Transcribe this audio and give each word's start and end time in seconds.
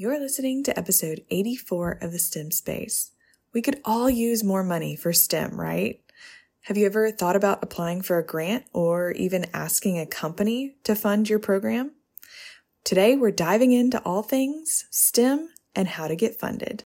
You're 0.00 0.20
listening 0.20 0.62
to 0.62 0.78
episode 0.78 1.24
84 1.28 1.98
of 2.02 2.12
the 2.12 2.20
STEM 2.20 2.52
Space. 2.52 3.10
We 3.52 3.60
could 3.60 3.80
all 3.84 4.08
use 4.08 4.44
more 4.44 4.62
money 4.62 4.94
for 4.94 5.12
STEM, 5.12 5.60
right? 5.60 6.00
Have 6.66 6.76
you 6.76 6.86
ever 6.86 7.10
thought 7.10 7.34
about 7.34 7.64
applying 7.64 8.02
for 8.02 8.16
a 8.16 8.24
grant 8.24 8.66
or 8.72 9.10
even 9.10 9.46
asking 9.52 9.98
a 9.98 10.06
company 10.06 10.76
to 10.84 10.94
fund 10.94 11.28
your 11.28 11.40
program? 11.40 11.94
Today, 12.84 13.16
we're 13.16 13.32
diving 13.32 13.72
into 13.72 14.00
all 14.04 14.22
things 14.22 14.84
STEM 14.92 15.48
and 15.74 15.88
how 15.88 16.06
to 16.06 16.14
get 16.14 16.38
funded. 16.38 16.84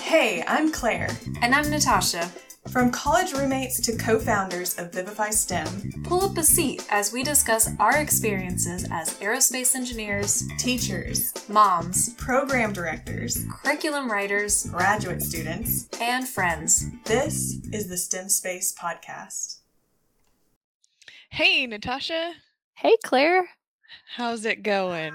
Hey, 0.00 0.42
I'm 0.48 0.72
Claire. 0.72 1.10
And 1.42 1.54
I'm 1.54 1.68
Natasha. 1.68 2.30
From 2.70 2.90
college 2.92 3.32
roommates 3.32 3.80
to 3.80 3.96
co 3.96 4.18
founders 4.18 4.78
of 4.78 4.92
Vivify 4.92 5.30
STEM, 5.30 6.04
pull 6.04 6.22
up 6.22 6.38
a 6.38 6.44
seat 6.44 6.86
as 6.90 7.12
we 7.12 7.22
discuss 7.22 7.68
our 7.78 7.98
experiences 7.98 8.86
as 8.90 9.18
aerospace 9.18 9.74
engineers, 9.74 10.48
teachers, 10.58 11.34
moms, 11.48 12.14
program 12.14 12.72
directors, 12.72 13.44
curriculum 13.50 14.10
writers, 14.10 14.66
graduate 14.66 15.22
students, 15.22 15.88
and 16.00 16.26
friends. 16.26 16.86
This 17.04 17.58
is 17.72 17.88
the 17.88 17.96
STEM 17.96 18.28
Space 18.28 18.72
Podcast. 18.74 19.58
Hey, 21.30 21.66
Natasha. 21.66 22.34
Hey, 22.74 22.96
Claire. 23.04 23.50
How's 24.16 24.44
it 24.44 24.62
going? 24.62 25.14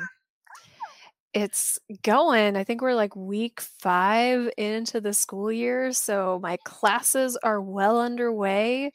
It's 1.33 1.77
going. 2.03 2.55
I 2.55 2.63
think 2.63 2.81
we're 2.81 2.95
like 2.95 3.15
week 3.15 3.61
five 3.61 4.49
into 4.57 5.01
the 5.01 5.13
school 5.13 5.51
year. 5.51 5.91
So 5.91 6.39
my 6.41 6.57
classes 6.63 7.37
are 7.43 7.61
well 7.61 7.99
underway. 7.99 8.91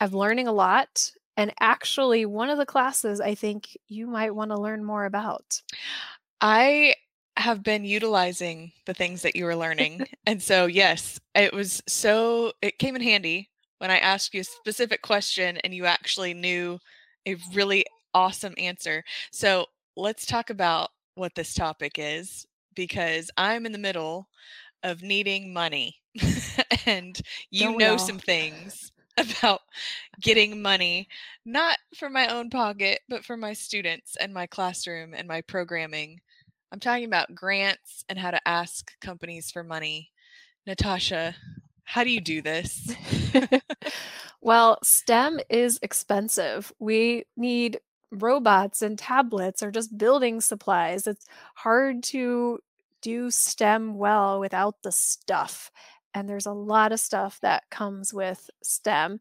I'm 0.00 0.10
learning 0.12 0.48
a 0.48 0.52
lot. 0.52 1.10
And 1.36 1.52
actually, 1.60 2.26
one 2.26 2.50
of 2.50 2.58
the 2.58 2.66
classes 2.66 3.20
I 3.20 3.34
think 3.34 3.76
you 3.88 4.06
might 4.06 4.34
want 4.34 4.52
to 4.52 4.60
learn 4.60 4.84
more 4.84 5.04
about. 5.04 5.60
I 6.40 6.94
have 7.36 7.62
been 7.62 7.84
utilizing 7.84 8.72
the 8.86 8.94
things 8.94 9.22
that 9.22 9.34
you 9.34 9.44
were 9.44 9.56
learning. 9.56 10.06
and 10.26 10.40
so, 10.42 10.66
yes, 10.66 11.18
it 11.34 11.52
was 11.52 11.82
so, 11.88 12.52
it 12.62 12.78
came 12.78 12.94
in 12.94 13.02
handy 13.02 13.50
when 13.78 13.90
I 13.90 13.98
asked 13.98 14.34
you 14.34 14.42
a 14.42 14.44
specific 14.44 15.02
question 15.02 15.56
and 15.58 15.74
you 15.74 15.86
actually 15.86 16.34
knew 16.34 16.78
a 17.26 17.36
really 17.52 17.84
awesome 18.14 18.54
answer. 18.56 19.02
So, 19.32 19.66
let's 19.96 20.26
talk 20.26 20.50
about 20.50 20.90
what 21.14 21.34
this 21.34 21.54
topic 21.54 21.92
is 21.98 22.46
because 22.74 23.30
I'm 23.36 23.66
in 23.66 23.72
the 23.72 23.78
middle 23.78 24.28
of 24.82 25.02
needing 25.02 25.52
money 25.52 25.96
and 26.86 27.20
you 27.50 27.66
Don't 27.66 27.78
know 27.78 27.96
some 27.96 28.18
things 28.18 28.92
about 29.16 29.60
getting 30.20 30.60
money 30.60 31.08
not 31.44 31.78
for 31.96 32.10
my 32.10 32.26
own 32.26 32.50
pocket 32.50 33.00
but 33.08 33.24
for 33.24 33.36
my 33.36 33.52
students 33.52 34.16
and 34.16 34.34
my 34.34 34.46
classroom 34.46 35.14
and 35.14 35.28
my 35.28 35.40
programming. 35.40 36.20
I'm 36.72 36.80
talking 36.80 37.04
about 37.04 37.34
grants 37.34 38.04
and 38.08 38.18
how 38.18 38.32
to 38.32 38.48
ask 38.48 38.90
companies 39.00 39.50
for 39.52 39.62
money. 39.62 40.10
Natasha, 40.66 41.36
how 41.84 42.02
do 42.02 42.10
you 42.10 42.20
do 42.20 42.42
this? 42.42 42.92
well, 44.40 44.78
STEM 44.82 45.38
is 45.48 45.78
expensive. 45.82 46.72
We 46.80 47.26
need 47.36 47.78
robots 48.10 48.82
and 48.82 48.98
tablets 48.98 49.62
or 49.62 49.70
just 49.70 49.96
building 49.96 50.40
supplies. 50.40 51.06
It's 51.06 51.26
hard 51.54 52.02
to 52.04 52.58
do 53.02 53.30
STEM 53.30 53.96
well 53.96 54.40
without 54.40 54.82
the 54.82 54.92
stuff. 54.92 55.70
And 56.14 56.28
there's 56.28 56.46
a 56.46 56.52
lot 56.52 56.92
of 56.92 57.00
stuff 57.00 57.38
that 57.42 57.64
comes 57.70 58.14
with 58.14 58.48
STEM. 58.62 59.20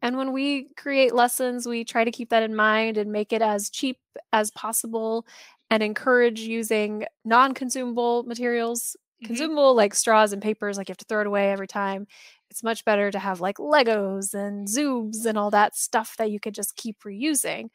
And 0.00 0.16
when 0.16 0.32
we 0.32 0.68
create 0.76 1.14
lessons, 1.14 1.66
we 1.66 1.84
try 1.84 2.04
to 2.04 2.12
keep 2.12 2.30
that 2.30 2.42
in 2.42 2.54
mind 2.54 2.96
and 2.96 3.10
make 3.10 3.32
it 3.32 3.42
as 3.42 3.68
cheap 3.70 3.98
as 4.32 4.50
possible 4.52 5.26
and 5.70 5.82
encourage 5.82 6.40
using 6.40 7.04
non 7.24 7.54
consumable 7.54 8.22
materials. 8.22 8.96
Mm-hmm. 9.22 9.26
Consumable 9.26 9.74
like 9.74 9.94
straws 9.94 10.32
and 10.32 10.40
papers, 10.40 10.78
like 10.78 10.88
you 10.88 10.92
have 10.92 10.98
to 10.98 11.04
throw 11.04 11.20
it 11.20 11.26
away 11.26 11.50
every 11.50 11.66
time. 11.66 12.06
It's 12.50 12.62
much 12.62 12.84
better 12.84 13.10
to 13.10 13.18
have 13.18 13.40
like 13.40 13.58
Legos 13.58 14.32
and 14.32 14.66
Zoobs 14.68 15.26
and 15.26 15.36
all 15.36 15.50
that 15.50 15.76
stuff 15.76 16.16
that 16.16 16.30
you 16.30 16.40
could 16.40 16.54
just 16.54 16.76
keep 16.76 17.02
reusing 17.02 17.68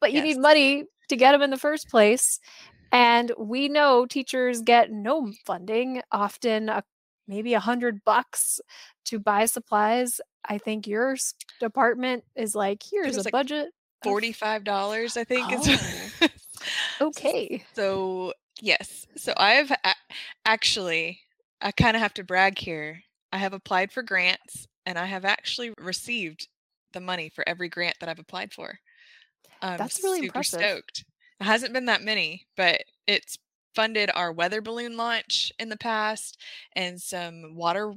but 0.00 0.12
you 0.12 0.18
yes. 0.18 0.36
need 0.36 0.40
money 0.40 0.84
to 1.08 1.16
get 1.16 1.32
them 1.32 1.42
in 1.42 1.50
the 1.50 1.56
first 1.56 1.88
place. 1.88 2.38
And 2.90 3.32
we 3.38 3.68
know 3.68 4.06
teachers 4.06 4.62
get 4.62 4.90
no 4.90 5.30
funding, 5.44 6.02
often 6.10 6.68
a, 6.68 6.82
maybe 7.26 7.54
a 7.54 7.60
hundred 7.60 8.04
bucks 8.04 8.60
to 9.06 9.18
buy 9.18 9.46
supplies. 9.46 10.20
I 10.48 10.58
think 10.58 10.86
your 10.86 11.16
department 11.60 12.24
is 12.34 12.54
like, 12.54 12.82
here's 12.90 13.16
a 13.16 13.22
like 13.22 13.32
budget. 13.32 13.70
$45, 14.04 15.16
I 15.16 15.24
think. 15.24 15.46
Oh. 15.50 16.28
okay. 17.08 17.64
So, 17.74 18.32
yes. 18.60 19.06
So 19.16 19.34
I've 19.36 19.70
a- 19.70 19.94
actually, 20.46 21.20
I 21.60 21.72
kind 21.72 21.96
of 21.96 22.02
have 22.02 22.14
to 22.14 22.24
brag 22.24 22.58
here. 22.58 23.02
I 23.32 23.38
have 23.38 23.52
applied 23.52 23.92
for 23.92 24.02
grants 24.02 24.66
and 24.86 24.98
I 24.98 25.04
have 25.04 25.26
actually 25.26 25.74
received 25.78 26.48
the 26.92 27.00
money 27.00 27.28
for 27.28 27.46
every 27.46 27.68
grant 27.68 27.96
that 28.00 28.08
I've 28.08 28.18
applied 28.18 28.54
for. 28.54 28.78
I'm 29.62 29.78
That's 29.78 30.02
really 30.02 30.18
super 30.18 30.26
impressive. 30.26 30.60
stoked. 30.60 31.04
It 31.40 31.44
hasn't 31.44 31.72
been 31.72 31.86
that 31.86 32.02
many, 32.02 32.46
but 32.56 32.82
it's 33.06 33.38
funded 33.74 34.10
our 34.14 34.32
weather 34.32 34.60
balloon 34.60 34.96
launch 34.96 35.52
in 35.58 35.68
the 35.68 35.76
past 35.76 36.38
and 36.74 37.00
some 37.00 37.54
water 37.54 37.92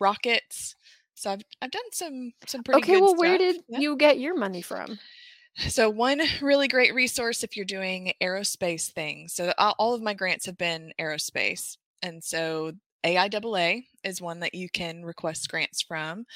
rockets. 0.00 0.74
So 1.14 1.30
I've 1.30 1.42
I've 1.60 1.70
done 1.70 1.82
some 1.92 2.32
some 2.46 2.62
pretty 2.62 2.78
okay, 2.78 3.00
well, 3.00 3.10
stuff. 3.10 3.18
where 3.18 3.38
did 3.38 3.56
yeah. 3.68 3.80
you 3.80 3.96
get 3.96 4.20
your 4.20 4.36
money 4.36 4.62
from? 4.62 4.98
So 5.68 5.90
one 5.90 6.20
really 6.40 6.68
great 6.68 6.94
resource 6.94 7.42
if 7.42 7.56
you're 7.56 7.64
doing 7.64 8.12
aerospace 8.22 8.92
things. 8.92 9.34
So 9.34 9.52
all 9.58 9.94
of 9.94 10.02
my 10.02 10.14
grants 10.14 10.46
have 10.46 10.56
been 10.56 10.92
aerospace, 11.00 11.76
and 12.02 12.22
so 12.22 12.72
AIAA 13.04 13.84
is 14.04 14.20
one 14.20 14.40
that 14.40 14.54
you 14.54 14.68
can 14.68 15.04
request 15.04 15.48
grants 15.48 15.82
from. 15.82 16.26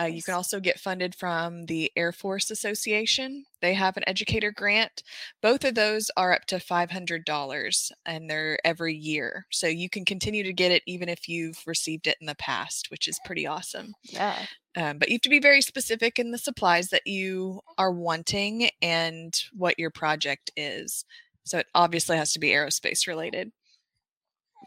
Uh, 0.00 0.04
you 0.04 0.22
can 0.22 0.34
also 0.34 0.60
get 0.60 0.80
funded 0.80 1.14
from 1.14 1.66
the 1.66 1.90
Air 1.96 2.12
Force 2.12 2.50
Association. 2.50 3.44
They 3.60 3.74
have 3.74 3.96
an 3.96 4.04
educator 4.06 4.50
grant. 4.50 5.02
Both 5.42 5.64
of 5.64 5.74
those 5.74 6.10
are 6.16 6.32
up 6.32 6.46
to 6.46 6.56
$500 6.56 7.90
and 8.06 8.30
they're 8.30 8.58
every 8.64 8.94
year. 8.94 9.46
So 9.50 9.66
you 9.66 9.88
can 9.88 10.04
continue 10.04 10.42
to 10.44 10.52
get 10.52 10.72
it 10.72 10.82
even 10.86 11.08
if 11.08 11.28
you've 11.28 11.62
received 11.66 12.06
it 12.06 12.16
in 12.20 12.26
the 12.26 12.36
past, 12.36 12.90
which 12.90 13.08
is 13.08 13.20
pretty 13.24 13.46
awesome. 13.46 13.94
Yeah. 14.04 14.46
Um, 14.76 14.98
but 14.98 15.08
you 15.08 15.14
have 15.14 15.22
to 15.22 15.28
be 15.28 15.40
very 15.40 15.60
specific 15.60 16.18
in 16.18 16.30
the 16.30 16.38
supplies 16.38 16.88
that 16.88 17.06
you 17.06 17.60
are 17.78 17.92
wanting 17.92 18.70
and 18.80 19.34
what 19.52 19.78
your 19.78 19.90
project 19.90 20.50
is. 20.56 21.04
So 21.44 21.58
it 21.58 21.66
obviously 21.74 22.16
has 22.16 22.32
to 22.32 22.38
be 22.38 22.50
aerospace 22.50 23.06
related 23.06 23.50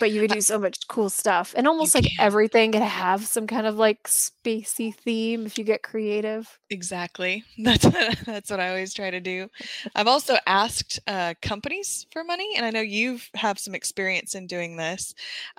but 0.01 0.11
you 0.11 0.19
could 0.19 0.31
do 0.31 0.41
so 0.41 0.57
much 0.57 0.87
cool 0.87 1.11
stuff 1.11 1.53
and 1.55 1.67
almost 1.67 1.93
like 1.93 2.05
can. 2.05 2.15
everything 2.19 2.71
could 2.71 2.81
have 2.81 3.23
some 3.23 3.45
kind 3.45 3.67
of 3.67 3.75
like 3.75 4.01
spacey 4.05 4.93
theme 4.93 5.45
if 5.45 5.59
you 5.59 5.63
get 5.63 5.83
creative. 5.83 6.59
Exactly. 6.71 7.43
That's 7.59 7.85
what, 7.85 8.17
that's 8.25 8.49
what 8.49 8.59
i 8.59 8.69
always 8.69 8.93
try 8.93 9.11
to 9.11 9.19
do. 9.19 9.47
I've 9.93 10.07
also 10.07 10.37
asked 10.47 10.99
uh, 11.05 11.35
companies 11.43 12.07
for 12.11 12.23
money 12.23 12.49
and 12.57 12.65
i 12.65 12.71
know 12.71 12.81
you 12.81 13.19
have 13.35 13.59
some 13.59 13.75
experience 13.75 14.33
in 14.33 14.47
doing 14.47 14.75
this. 14.75 15.13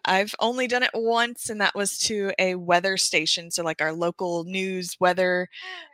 I've 0.04 0.34
only 0.40 0.66
done 0.66 0.82
it 0.82 0.90
once 0.92 1.48
and 1.48 1.60
that 1.60 1.76
was 1.76 1.98
to 2.00 2.32
a 2.40 2.56
weather 2.56 2.96
station 2.96 3.50
so 3.52 3.62
like 3.62 3.80
our 3.80 3.92
local 3.92 4.42
news 4.42 4.96
weather 4.98 5.48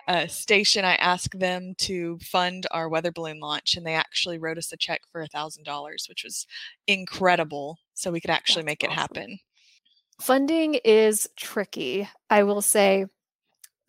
uh, 0.06 0.26
station. 0.26 0.86
I 0.86 0.94
asked 0.94 1.38
them 1.38 1.74
to 1.78 2.18
fund 2.20 2.66
our 2.70 2.88
weather 2.88 3.12
balloon 3.12 3.40
launch 3.40 3.76
and 3.76 3.84
they 3.84 3.94
actually 3.94 4.38
wrote 4.38 4.56
us 4.56 4.72
a 4.72 4.76
check 4.78 5.02
for 5.12 5.20
a 5.20 5.26
thousand 5.26 5.64
dollars 5.64 6.06
which 6.08 6.24
was 6.24 6.46
incredible 6.86 7.78
so 7.98 8.12
we 8.12 8.20
could 8.20 8.30
actually 8.30 8.62
That's 8.62 8.66
make 8.66 8.84
it 8.84 8.92
happen. 8.92 9.38
Funding 10.20 10.74
is 10.84 11.28
tricky. 11.36 12.08
I 12.30 12.44
will 12.44 12.62
say 12.62 13.06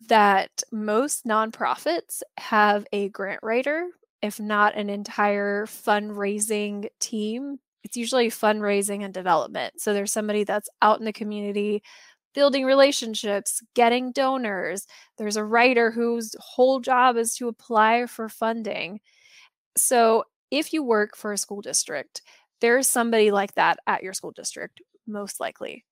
that 0.08 0.62
most 0.72 1.24
nonprofits 1.24 2.22
have 2.38 2.86
a 2.92 3.08
grant 3.10 3.40
writer, 3.42 3.86
if 4.20 4.40
not 4.40 4.76
an 4.76 4.90
entire 4.90 5.66
fundraising 5.66 6.88
team. 6.98 7.58
It's 7.84 7.96
usually 7.96 8.28
fundraising 8.28 9.04
and 9.04 9.14
development. 9.14 9.80
So 9.80 9.94
there's 9.94 10.12
somebody 10.12 10.44
that's 10.44 10.68
out 10.82 10.98
in 10.98 11.04
the 11.04 11.12
community 11.12 11.82
building 12.34 12.64
relationships, 12.64 13.62
getting 13.74 14.12
donors. 14.12 14.86
There's 15.18 15.36
a 15.36 15.44
writer 15.44 15.90
whose 15.90 16.34
whole 16.38 16.80
job 16.80 17.16
is 17.16 17.34
to 17.36 17.48
apply 17.48 18.06
for 18.06 18.28
funding. 18.28 19.00
So 19.76 20.24
if 20.50 20.72
you 20.72 20.82
work 20.82 21.16
for 21.16 21.32
a 21.32 21.38
school 21.38 21.60
district, 21.60 22.22
there's 22.60 22.86
somebody 22.86 23.30
like 23.30 23.54
that 23.54 23.78
at 23.86 24.02
your 24.02 24.12
school 24.12 24.32
district, 24.32 24.80
most 25.06 25.40
likely. 25.40 25.84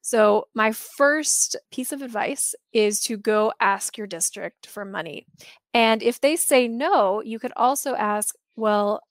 So, 0.00 0.48
my 0.54 0.72
first 0.72 1.56
piece 1.72 1.92
of 1.92 2.02
advice 2.02 2.54
is 2.72 3.00
to 3.02 3.16
go 3.16 3.52
ask 3.60 3.98
your 3.98 4.06
district 4.06 4.66
for 4.66 4.84
money. 4.84 5.26
And 5.74 6.02
if 6.02 6.20
they 6.20 6.36
say 6.36 6.68
no, 6.68 7.20
you 7.20 7.38
could 7.38 7.52
also 7.56 7.94
ask, 7.94 8.34
well, 8.56 9.02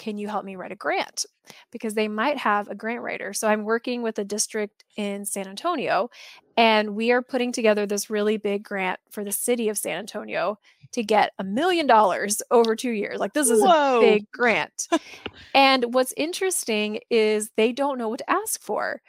can 0.00 0.16
you 0.16 0.28
help 0.28 0.46
me 0.46 0.56
write 0.56 0.72
a 0.72 0.76
grant? 0.76 1.26
Because 1.70 1.92
they 1.92 2.08
might 2.08 2.38
have 2.38 2.68
a 2.68 2.74
grant 2.74 3.02
writer. 3.02 3.34
So 3.34 3.46
I'm 3.46 3.64
working 3.64 4.00
with 4.00 4.18
a 4.18 4.24
district 4.24 4.82
in 4.96 5.26
San 5.26 5.46
Antonio, 5.46 6.08
and 6.56 6.96
we 6.96 7.12
are 7.12 7.20
putting 7.20 7.52
together 7.52 7.84
this 7.84 8.08
really 8.08 8.38
big 8.38 8.64
grant 8.64 8.98
for 9.10 9.24
the 9.24 9.30
city 9.30 9.68
of 9.68 9.76
San 9.76 9.98
Antonio 9.98 10.58
to 10.92 11.02
get 11.02 11.32
a 11.38 11.44
million 11.44 11.86
dollars 11.86 12.40
over 12.50 12.74
two 12.74 12.92
years. 12.92 13.20
Like, 13.20 13.34
this 13.34 13.50
is 13.50 13.60
Whoa. 13.60 13.98
a 13.98 14.00
big 14.00 14.30
grant. 14.32 14.88
and 15.54 15.92
what's 15.92 16.14
interesting 16.16 17.00
is 17.10 17.50
they 17.58 17.70
don't 17.70 17.98
know 17.98 18.08
what 18.08 18.20
to 18.20 18.30
ask 18.30 18.62
for. 18.62 19.02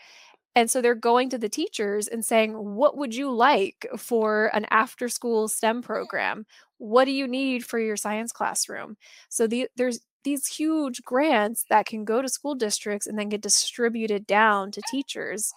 And 0.58 0.70
so 0.70 0.82
they're 0.82 0.94
going 0.94 1.30
to 1.30 1.38
the 1.38 1.48
teachers 1.48 2.10
and 2.10 2.26
saying, 2.26 2.52
What 2.52 2.98
would 2.98 3.16
you 3.16 3.32
like 3.32 3.88
for 3.98 4.48
an 4.54 4.66
after 4.70 5.08
school 5.08 5.48
STEM 5.48 5.82
program? 5.84 6.46
What 6.80 7.06
do 7.06 7.12
you 7.12 7.28
need 7.28 7.64
for 7.64 7.80
your 7.80 7.96
science 7.96 8.34
classroom? 8.34 8.98
So 9.30 9.48
the, 9.48 9.70
there's 9.78 10.02
these 10.24 10.48
huge 10.48 11.04
grants 11.04 11.66
that 11.70 11.86
can 11.86 12.06
go 12.06 12.22
to 12.22 12.30
school 12.30 12.56
districts 12.56 13.08
and 13.08 13.18
then 13.18 13.30
get 13.30 13.42
distributed 13.42 14.28
down 14.28 14.72
to 14.72 14.82
teachers. 14.90 15.54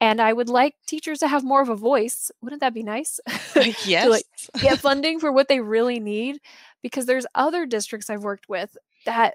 And 0.00 0.20
I 0.20 0.32
would 0.32 0.48
like 0.48 0.74
teachers 0.86 1.20
to 1.20 1.28
have 1.28 1.44
more 1.44 1.62
of 1.62 1.68
a 1.68 1.76
voice. 1.76 2.30
Wouldn't 2.42 2.60
that 2.60 2.74
be 2.74 2.82
nice? 2.82 3.20
yes. 3.54 3.86
Uh, 3.86 4.04
to 4.04 4.10
like 4.10 4.26
get 4.60 4.78
funding 4.80 5.20
for 5.20 5.32
what 5.32 5.48
they 5.48 5.60
really 5.60 6.00
need 6.00 6.40
because 6.82 7.06
there's 7.06 7.26
other 7.34 7.66
districts 7.66 8.10
I've 8.10 8.24
worked 8.24 8.48
with 8.48 8.76
that 9.06 9.34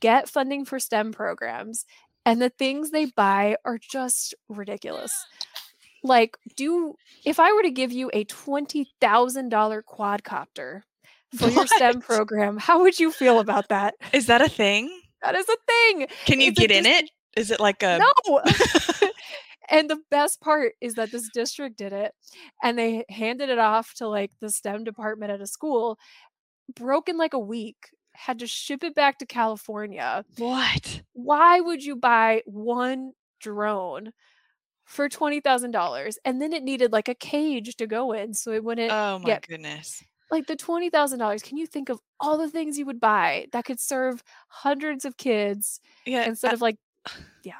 get 0.00 0.28
funding 0.28 0.64
for 0.64 0.78
STEM 0.78 1.12
programs 1.12 1.84
and 2.24 2.42
the 2.42 2.50
things 2.50 2.90
they 2.90 3.06
buy 3.06 3.56
are 3.64 3.78
just 3.78 4.34
ridiculous. 4.48 5.12
Like, 6.04 6.36
do 6.56 6.94
if 7.24 7.40
I 7.40 7.52
were 7.52 7.62
to 7.62 7.70
give 7.70 7.90
you 7.90 8.10
a 8.12 8.24
$20,000 8.26 9.82
quadcopter 9.82 10.82
for 11.36 11.48
your 11.48 11.66
STEM 11.76 12.00
program, 12.00 12.56
how 12.58 12.80
would 12.82 12.98
you 12.98 13.10
feel 13.12 13.40
about 13.40 13.68
that? 13.68 13.94
Is 14.12 14.26
that 14.26 14.40
a 14.40 14.48
thing? 14.48 14.90
That 15.22 15.34
is 15.34 15.46
a 15.48 15.56
thing. 15.66 16.06
Can 16.26 16.40
you 16.40 16.48
It's 16.50 16.58
get 16.60 16.70
in 16.70 16.84
dis- 16.84 17.02
it? 17.02 17.10
Is 17.36 17.50
it 17.50 17.60
like 17.60 17.82
a 17.82 17.98
No. 17.98 18.40
and 19.70 19.88
the 19.90 20.00
best 20.10 20.40
part 20.40 20.72
is 20.80 20.94
that 20.94 21.10
this 21.12 21.28
district 21.34 21.76
did 21.76 21.92
it 21.92 22.12
and 22.62 22.78
they 22.78 23.04
handed 23.08 23.48
it 23.50 23.58
off 23.58 23.94
to 23.94 24.08
like 24.08 24.30
the 24.40 24.50
STEM 24.50 24.84
department 24.84 25.30
at 25.32 25.40
a 25.40 25.46
school, 25.46 25.98
broken 26.74 27.16
like 27.18 27.34
a 27.34 27.38
week, 27.38 27.76
had 28.14 28.38
to 28.40 28.46
ship 28.46 28.82
it 28.82 28.94
back 28.94 29.18
to 29.18 29.26
California. 29.26 30.24
what? 30.38 31.02
Why 31.12 31.60
would 31.60 31.84
you 31.84 31.94
buy 31.96 32.42
one 32.46 33.12
drone 33.40 34.12
for 34.84 35.08
$20,000 35.08 36.14
and 36.24 36.40
then 36.42 36.52
it 36.52 36.62
needed 36.62 36.92
like 36.92 37.08
a 37.08 37.14
cage 37.14 37.76
to 37.76 37.86
go 37.86 38.12
in 38.12 38.32
so 38.34 38.52
it 38.52 38.64
wouldn't 38.64 38.90
Oh 38.90 39.18
my 39.18 39.26
get 39.26 39.46
goodness. 39.46 40.02
Like 40.30 40.46
the 40.46 40.56
$20,000 40.56 41.42
can 41.42 41.56
you 41.56 41.66
think 41.66 41.88
of 41.88 42.00
all 42.20 42.36
the 42.38 42.48
things 42.50 42.78
you 42.78 42.86
would 42.86 43.00
buy 43.00 43.46
that 43.52 43.64
could 43.64 43.80
serve 43.80 44.22
hundreds 44.48 45.04
of 45.04 45.16
kids 45.16 45.80
Yeah. 46.06 46.26
instead 46.26 46.52
of 46.54 46.60
like 46.60 46.76
yeah. 47.44 47.54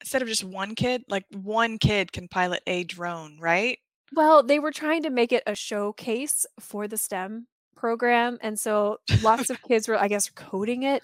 instead 0.00 0.22
of 0.22 0.28
just 0.28 0.44
one 0.44 0.74
kid, 0.74 1.02
like 1.08 1.24
one 1.32 1.78
kid 1.78 2.12
can 2.12 2.28
pilot 2.28 2.62
a 2.66 2.84
drone, 2.84 3.38
right? 3.40 3.78
Well, 4.12 4.42
they 4.42 4.58
were 4.58 4.72
trying 4.72 5.02
to 5.04 5.10
make 5.10 5.32
it 5.32 5.42
a 5.46 5.54
showcase 5.54 6.44
for 6.58 6.88
the 6.88 6.96
STEM 6.98 7.46
program. 7.76 8.38
And 8.42 8.58
so 8.58 8.98
lots 9.22 9.50
of 9.50 9.62
kids 9.68 9.86
were, 9.88 9.96
I 9.98 10.08
guess, 10.08 10.28
coding 10.30 10.82
it. 10.82 11.02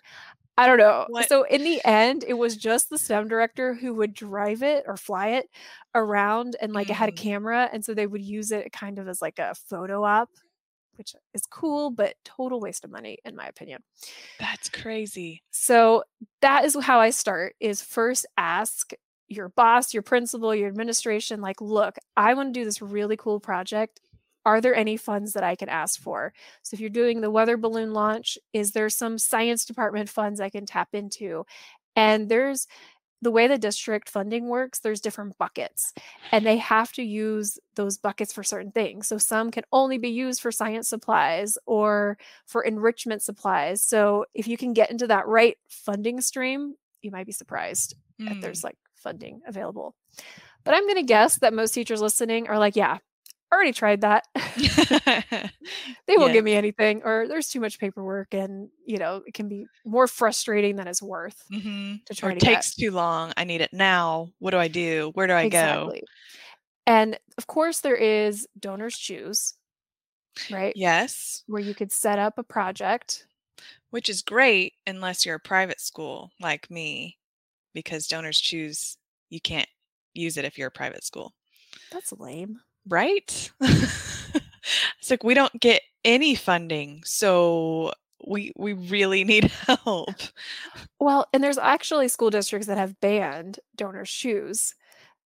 I 0.58 0.66
don't 0.66 0.78
know. 0.78 1.04
What? 1.10 1.28
So 1.28 1.42
in 1.44 1.62
the 1.64 1.80
end, 1.84 2.24
it 2.26 2.32
was 2.34 2.56
just 2.56 2.88
the 2.90 2.96
STEM 2.98 3.28
director 3.28 3.74
who 3.74 3.94
would 3.94 4.12
drive 4.14 4.62
it 4.62 4.84
or 4.86 4.96
fly 4.96 5.28
it 5.28 5.46
around 5.94 6.56
and 6.60 6.72
like 6.72 6.88
it 6.90 6.94
had 6.94 7.08
a 7.08 7.12
Mm. 7.12 7.16
camera. 7.16 7.68
And 7.72 7.84
so 7.84 7.92
they 7.94 8.06
would 8.06 8.22
use 8.22 8.50
it 8.52 8.72
kind 8.72 8.98
of 8.98 9.06
as 9.06 9.20
like 9.22 9.38
a 9.38 9.54
photo 9.54 10.02
op, 10.02 10.30
which 10.96 11.14
is 11.34 11.42
cool, 11.50 11.90
but 11.90 12.14
total 12.24 12.60
waste 12.60 12.84
of 12.84 12.90
money, 12.90 13.18
in 13.24 13.36
my 13.36 13.46
opinion. 13.46 13.82
That's 14.38 14.68
crazy. 14.68 15.42
So 15.50 16.04
that 16.42 16.64
is 16.64 16.76
how 16.82 17.00
I 17.00 17.10
start 17.10 17.54
is 17.60 17.82
first 17.82 18.26
ask 18.36 18.92
your 19.28 19.48
boss, 19.50 19.92
your 19.92 20.02
principal, 20.02 20.54
your 20.54 20.68
administration 20.68 21.40
like, 21.40 21.60
"Look, 21.60 21.96
I 22.16 22.34
want 22.34 22.54
to 22.54 22.60
do 22.60 22.64
this 22.64 22.80
really 22.80 23.16
cool 23.16 23.40
project. 23.40 24.00
Are 24.44 24.60
there 24.60 24.74
any 24.74 24.96
funds 24.96 25.32
that 25.32 25.42
I 25.42 25.56
can 25.56 25.68
ask 25.68 26.00
for?" 26.00 26.32
So 26.62 26.74
if 26.74 26.80
you're 26.80 26.90
doing 26.90 27.20
the 27.20 27.30
weather 27.30 27.56
balloon 27.56 27.92
launch, 27.92 28.38
is 28.52 28.72
there 28.72 28.88
some 28.88 29.18
science 29.18 29.64
department 29.64 30.08
funds 30.08 30.40
I 30.40 30.50
can 30.50 30.66
tap 30.66 30.90
into? 30.94 31.44
And 31.96 32.28
there's 32.28 32.66
the 33.26 33.32
way 33.32 33.48
the 33.48 33.58
district 33.58 34.08
funding 34.08 34.46
works, 34.46 34.78
there's 34.78 35.00
different 35.00 35.36
buckets 35.36 35.92
and 36.30 36.46
they 36.46 36.58
have 36.58 36.92
to 36.92 37.02
use 37.02 37.58
those 37.74 37.98
buckets 37.98 38.32
for 38.32 38.44
certain 38.44 38.70
things. 38.70 39.08
So 39.08 39.18
some 39.18 39.50
can 39.50 39.64
only 39.72 39.98
be 39.98 40.10
used 40.10 40.40
for 40.40 40.52
science 40.52 40.86
supplies 40.86 41.58
or 41.66 42.18
for 42.46 42.62
enrichment 42.62 43.22
supplies. 43.22 43.82
So 43.82 44.26
if 44.32 44.46
you 44.46 44.56
can 44.56 44.74
get 44.74 44.92
into 44.92 45.08
that 45.08 45.26
right 45.26 45.58
funding 45.68 46.20
stream, 46.20 46.76
you 47.02 47.10
might 47.10 47.26
be 47.26 47.32
surprised 47.32 47.96
if 48.20 48.38
Mm. 48.38 48.40
there's 48.42 48.62
like 48.62 48.78
funding 48.94 49.40
available. 49.44 49.96
But 50.62 50.74
I'm 50.74 50.84
going 50.84 50.94
to 50.94 51.02
guess 51.02 51.40
that 51.40 51.52
most 51.52 51.72
teachers 51.72 52.00
listening 52.00 52.48
are 52.48 52.60
like, 52.60 52.76
yeah, 52.76 52.98
already 53.52 53.72
tried 53.72 54.02
that. 54.02 54.24
they 56.06 56.16
won't 56.16 56.32
Yeah. 56.32 56.32
give 56.32 56.44
me 56.44 56.54
anything 56.54 57.02
or 57.04 57.26
there's 57.28 57.48
too 57.48 57.60
much 57.60 57.78
paperwork 57.78 58.34
and, 58.34 58.70
you 58.86 58.98
know, 58.98 59.22
it 59.26 59.34
can 59.34 59.48
be 59.48 59.68
more 59.84 60.06
frustrating 60.06 60.76
than 60.76 60.88
it's 60.88 61.02
worth 61.02 61.50
hmm 61.50 61.94
to 62.06 62.14
try 62.14 62.28
Or 62.28 62.30
to 62.34 62.36
it 62.38 62.40
get. 62.40 62.66
takes 62.66 62.74
too 62.74 62.90
long. 62.90 63.32
I 63.36 63.44
need 63.44 63.60
it 63.60 63.72
now. 63.72 64.32
What 64.38 64.50
do 64.50 64.58
I 64.58 64.68
do? 64.68 65.10
Where 65.14 65.26
do 65.26 65.32
I 65.34 65.46
go? 65.46 65.92
Exactly. 65.92 66.02
And 66.86 67.18
of 67.38 67.46
course 67.46 67.80
there 67.80 67.96
is 67.96 68.48
DonorsChoose, 68.60 69.54
right? 70.50 70.76
Yes, 70.76 71.44
Where 71.46 71.62
you 71.62 71.74
could 71.74 71.92
set 71.92 72.18
up 72.18 72.38
a 72.38 72.44
project 72.44 73.26
which 73.90 74.08
is 74.08 74.22
great 74.22 74.74
unless 74.86 75.24
you're 75.24 75.36
a 75.36 75.40
private 75.40 75.80
school 75.80 76.30
like 76.40 76.70
me, 76.70 77.18
because 77.74 78.08
DonorsChoose 78.08 78.96
you 79.30 79.40
can't 79.40 79.68
use 80.14 80.36
it 80.36 80.44
if 80.44 80.58
you're 80.58 80.68
a 80.68 80.72
private 80.72 81.04
school, 81.04 81.34
That's 81.90 82.12
lame. 82.12 82.60
Right? 82.88 83.50
it's 83.60 85.10
like 85.10 85.24
we 85.24 85.34
don't 85.34 85.60
get 85.60 85.82
any 86.04 86.34
funding, 86.34 87.02
so 87.04 87.92
we 88.26 88.52
we 88.56 88.72
really 88.72 89.24
need 89.24 89.44
help. 89.66 90.10
Well, 91.00 91.26
and 91.32 91.42
there's 91.42 91.58
actually 91.58 92.08
school 92.08 92.30
districts 92.30 92.66
that 92.68 92.78
have 92.78 93.00
banned 93.00 93.60
DonorsChoose. 93.76 94.74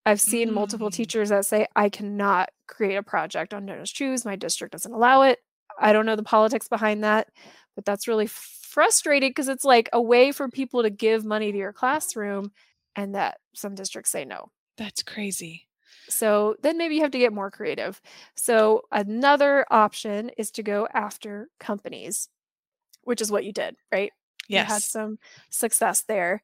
I've 0.06 0.20
seen 0.20 0.52
multiple 0.52 0.88
Mm. 0.88 0.94
teachers 0.94 1.28
that 1.28 1.44
say, 1.44 1.66
I 1.76 1.88
cannot 1.90 2.50
create 2.66 2.96
a 2.96 3.02
project 3.02 3.52
on 3.52 3.66
DonorsChoose. 3.66 4.24
My 4.24 4.36
district 4.36 4.72
doesn't 4.72 4.92
allow 4.92 5.22
it. 5.22 5.38
I 5.78 5.92
don't 5.92 6.06
know 6.06 6.16
the 6.16 6.22
politics 6.22 6.68
behind 6.68 7.04
that, 7.04 7.28
but 7.74 7.84
that's 7.84 8.08
really 8.08 8.26
frustrating 8.26 9.30
because 9.30 9.48
it's 9.48 9.64
like 9.64 9.88
a 9.92 10.00
way 10.00 10.32
for 10.32 10.48
people 10.48 10.82
to 10.82 10.90
give 10.90 11.24
money 11.24 11.52
to 11.52 11.58
your 11.58 11.72
classroom 11.72 12.50
and 12.96 13.14
that 13.14 13.38
some 13.54 13.74
districts 13.74 14.10
say 14.10 14.24
no. 14.24 14.50
That's 14.78 15.02
crazy. 15.02 15.68
So 16.08 16.56
then 16.62 16.76
maybe 16.78 16.96
you 16.96 17.02
have 17.02 17.10
to 17.12 17.18
get 17.18 17.32
more 17.32 17.50
creative. 17.50 18.00
So 18.34 18.82
another 18.92 19.64
option 19.70 20.30
is 20.36 20.50
to 20.52 20.62
go 20.62 20.88
after 20.92 21.48
companies, 21.60 22.28
which 23.04 23.20
is 23.20 23.30
what 23.32 23.44
you 23.44 23.52
did, 23.52 23.76
right? 23.92 24.12
You 24.48 24.62
had 24.64 24.84
some 24.86 25.18
success 25.50 26.02
there. 26.02 26.42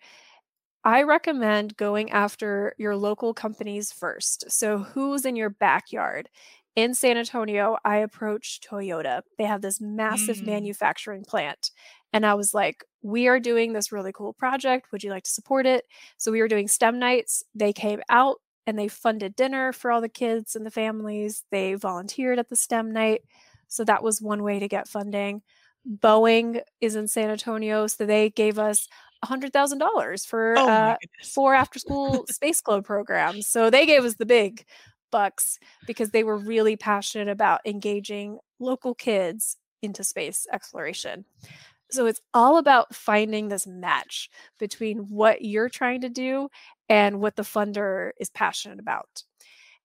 I 0.84 1.02
recommend 1.02 1.76
going 1.76 2.10
after 2.10 2.74
your 2.79 2.96
local 2.96 3.34
companies 3.34 3.93
first. 3.93 4.50
So, 4.50 4.79
who's 4.79 5.24
in 5.24 5.36
your 5.36 5.50
backyard? 5.50 6.29
In 6.76 6.94
San 6.94 7.17
Antonio, 7.17 7.76
I 7.84 7.96
approached 7.98 8.69
Toyota. 8.69 9.22
They 9.38 9.44
have 9.44 9.62
this 9.62 9.81
massive 9.81 10.43
Mm. 10.43 10.46
manufacturing 10.46 11.24
plant. 11.24 11.70
And 12.12 12.24
I 12.26 12.34
was 12.34 12.55
like, 12.55 12.84
we 13.03 13.26
are 13.29 13.41
doing 13.41 13.72
this 13.72 13.91
really 13.93 14.12
cool 14.12 14.32
project. 14.34 14.93
Would 14.93 15.03
you 15.03 15.10
like 15.10 15.24
to 15.24 15.31
support 15.31 15.67
it? 15.67 15.86
So, 16.19 16.31
we 16.31 16.41
were 16.41 16.48
doing 16.48 16.69
STEM 16.69 16.98
nights. 16.98 17.43
They 17.55 17.72
came 17.72 18.03
out 18.08 18.41
and 18.67 18.79
they 18.79 18.89
funded 18.89 19.37
dinner 19.37 19.73
for 19.73 19.91
all 19.91 20.01
the 20.01 20.08
kids 20.08 20.56
and 20.56 20.67
the 20.67 20.70
families. 20.70 21.44
They 21.51 21.75
volunteered 21.75 22.39
at 22.39 22.49
the 22.49 22.56
STEM 22.56 22.93
night. 22.93 23.23
So, 23.69 23.85
that 23.85 24.03
was 24.03 24.23
one 24.23 24.43
way 24.43 24.58
to 24.58 24.69
get 24.69 24.89
funding. 24.89 25.43
Boeing 25.89 26.61
is 26.81 26.96
in 26.96 27.08
San 27.08 27.31
Antonio. 27.31 27.87
So, 27.87 28.06
they 28.06 28.31
gave 28.31 28.58
us 28.58 28.89
$100,000 29.25 30.27
for 30.27 30.55
Oh 30.56 30.69
uh, 30.69 30.96
four 31.25 31.55
after 31.55 31.79
school 31.79 32.27
space 32.31 32.61
club 32.61 32.85
programs. 32.85 33.46
So 33.46 33.70
they 33.70 33.87
gave 33.87 34.05
us 34.05 34.15
the 34.15 34.27
big 34.27 34.65
bucks 35.11 35.58
because 35.87 36.11
they 36.11 36.25
were 36.25 36.37
really 36.37 36.77
passionate 36.77 37.29
about 37.29 37.61
engaging 37.65 38.39
local 38.58 38.94
kids 38.94 39.56
into 39.82 40.05
space 40.05 40.46
exploration. 40.53 41.25
So 41.91 42.06
it's 42.06 42.20
all 42.35 42.58
about 42.58 42.94
finding 42.94 43.49
this 43.49 43.67
match 43.67 44.29
between 44.58 44.99
what 45.08 45.43
you're 45.43 45.69
trying 45.69 46.01
to 46.01 46.08
do 46.08 46.49
and 46.88 47.20
what 47.20 47.36
the 47.36 47.43
funder 47.43 48.10
is 48.19 48.31
passionate 48.31 48.78
about. 48.78 49.22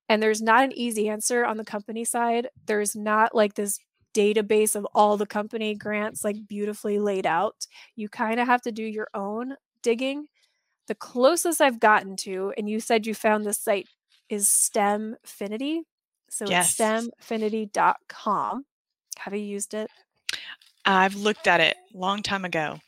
And 0.09 0.21
there's 0.21 0.41
not 0.41 0.63
an 0.63 0.73
easy 0.73 1.07
answer 1.09 1.45
on 1.45 1.57
the 1.57 1.63
company 1.63 2.03
side. 2.03 2.49
There's 2.65 2.95
not 2.95 3.33
like 3.33 3.53
this 3.55 3.79
database 4.13 4.75
of 4.75 4.85
all 4.93 5.15
the 5.15 5.25
company 5.25 5.73
grants 5.73 6.23
like 6.23 6.35
beautifully 6.47 6.99
laid 6.99 7.25
out. 7.25 7.65
You 7.95 8.09
kind 8.09 8.39
of 8.39 8.47
have 8.47 8.61
to 8.63 8.71
do 8.71 8.83
your 8.83 9.07
own 9.13 9.55
digging. 9.81 10.27
The 10.87 10.95
closest 10.95 11.61
I've 11.61 11.79
gotten 11.79 12.17
to, 12.17 12.53
and 12.57 12.69
you 12.69 12.79
said 12.81 13.07
you 13.07 13.13
found 13.13 13.45
this 13.45 13.59
site, 13.59 13.87
is 14.27 14.47
STEMfinity. 14.49 15.81
So 16.29 16.45
Yes. 16.47 16.77
it's 16.77 17.09
stemfinity.com. 17.29 18.65
Have 19.17 19.33
you 19.33 19.41
used 19.41 19.73
it? 19.73 19.89
I've 20.85 21.15
looked 21.15 21.47
at 21.47 21.59
it 21.59 21.77
a 21.93 21.97
long 21.97 22.23
time 22.23 22.43
ago. 22.43 22.79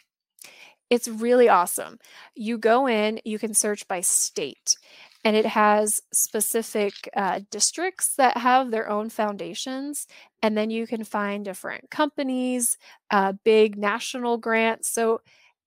It's 0.94 1.08
really 1.08 1.50
awesome. 1.50 1.98
You 2.36 2.60
go 2.60 2.88
in, 2.88 3.20
you 3.26 3.40
can 3.40 3.56
search 3.56 3.88
by 3.88 4.02
state, 4.02 4.78
and 5.26 5.36
it 5.36 5.48
has 5.48 6.04
specific 6.14 7.10
uh, 7.16 7.40
districts 7.50 8.16
that 8.18 8.38
have 8.38 8.70
their 8.70 8.88
own 8.88 9.10
foundations. 9.10 10.06
And 10.44 10.56
then 10.56 10.70
you 10.70 10.86
can 10.86 11.04
find 11.04 11.44
different 11.44 11.90
companies, 11.90 12.78
uh, 13.10 13.34
big 13.44 13.76
national 13.76 14.38
grants. 14.38 14.88
So 14.88 15.22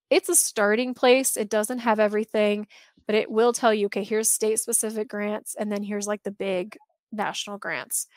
it's 0.09 0.29
a 0.29 0.35
starting 0.35 0.93
place. 0.93 1.35
It 1.35 1.49
doesn't 1.49 1.79
have 1.79 1.99
everything, 1.99 2.65
but 3.05 3.15
it 3.15 3.29
will 3.29 3.51
tell 3.51 3.73
you, 3.73 3.87
okay, 3.87 4.05
here's 4.05 4.31
state 4.31 4.59
specific 4.59 5.09
grants, 5.09 5.55
and 5.59 5.69
then 5.69 5.83
here's 5.83 6.07
like 6.07 6.23
the 6.23 6.31
big 6.31 6.77
national 7.11 7.57
grants. 7.57 8.07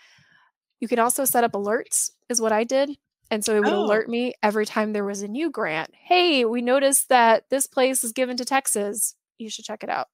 You 0.79 0.87
can 0.87 1.01
also 1.01 1.25
set 1.25 1.43
up 1.43 1.55
alerts, 1.55 2.11
is 2.29 2.41
what 2.41 2.53
I 2.53 2.63
did. 2.63 2.97
And 3.31 3.45
so 3.45 3.55
it 3.57 3.65
would 3.65 3.73
Oh. 3.73 3.81
alert 3.85 4.09
me 4.09 4.35
every 4.43 4.67
time 4.67 4.93
there 4.93 5.05
was 5.05 5.23
a 5.23 5.29
new 5.29 5.51
grant. 5.51 5.95
Hey, 5.95 6.45
we 6.45 6.63
noticed 6.63 7.09
that 7.09 7.45
this 7.51 7.67
place 7.67 8.03
is 8.05 8.13
given 8.13 8.37
to 8.39 8.45
Texas. 8.45 9.15
You 9.39 9.49
should 9.51 9.65
check 9.65 9.83
it 9.85 9.91
out. 9.91 10.09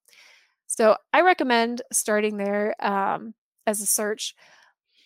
So 0.67 0.97
I 1.13 1.23
recommend 1.23 1.83
starting 1.93 2.37
there 2.37 2.75
um, 2.85 3.35
as 3.67 3.81
a 3.81 3.87
search, 3.87 4.35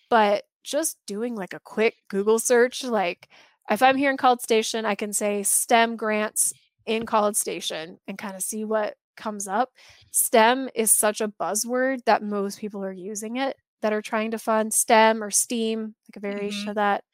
but 0.09 0.45
just 0.64 0.99
doing 1.07 1.35
like 1.35 1.55
a 1.55 1.61
quick 1.61 1.95
Google 2.09 2.38
search. 2.38 2.85
Like 2.85 3.29
if 3.71 3.83
I'm 3.83 3.97
here 3.97 4.11
in 4.11 4.17
College 4.17 4.40
Station, 4.40 4.85
I 4.85 4.95
can 4.95 5.12
say 5.12 5.43
STEM 5.43 5.97
grants 5.97 6.52
in 6.87 7.07
College 7.07 7.37
Station 7.37 7.99
and 8.09 8.19
kind 8.19 8.37
of 8.37 8.43
see 8.43 8.64
what 8.64 8.95
comes 9.17 9.49
up. 9.49 9.71
STEM 10.12 10.69
is 10.75 10.93
such 10.93 11.21
a 11.21 11.29
buzzword 11.29 12.05
that 12.07 12.23
most 12.23 12.59
people 12.59 12.85
are 12.85 12.93
using 12.93 13.37
it 13.37 13.57
that 13.83 13.93
are 13.93 14.02
trying 14.02 14.31
to 14.33 14.38
fund 14.38 14.73
STEM 14.75 15.23
or 15.23 15.31
STEAM, 15.31 15.95
like 16.09 16.17
a 16.17 16.21
variation 16.21 16.69
Mhm. 16.69 16.71
of 16.71 16.75
that. 16.76 17.05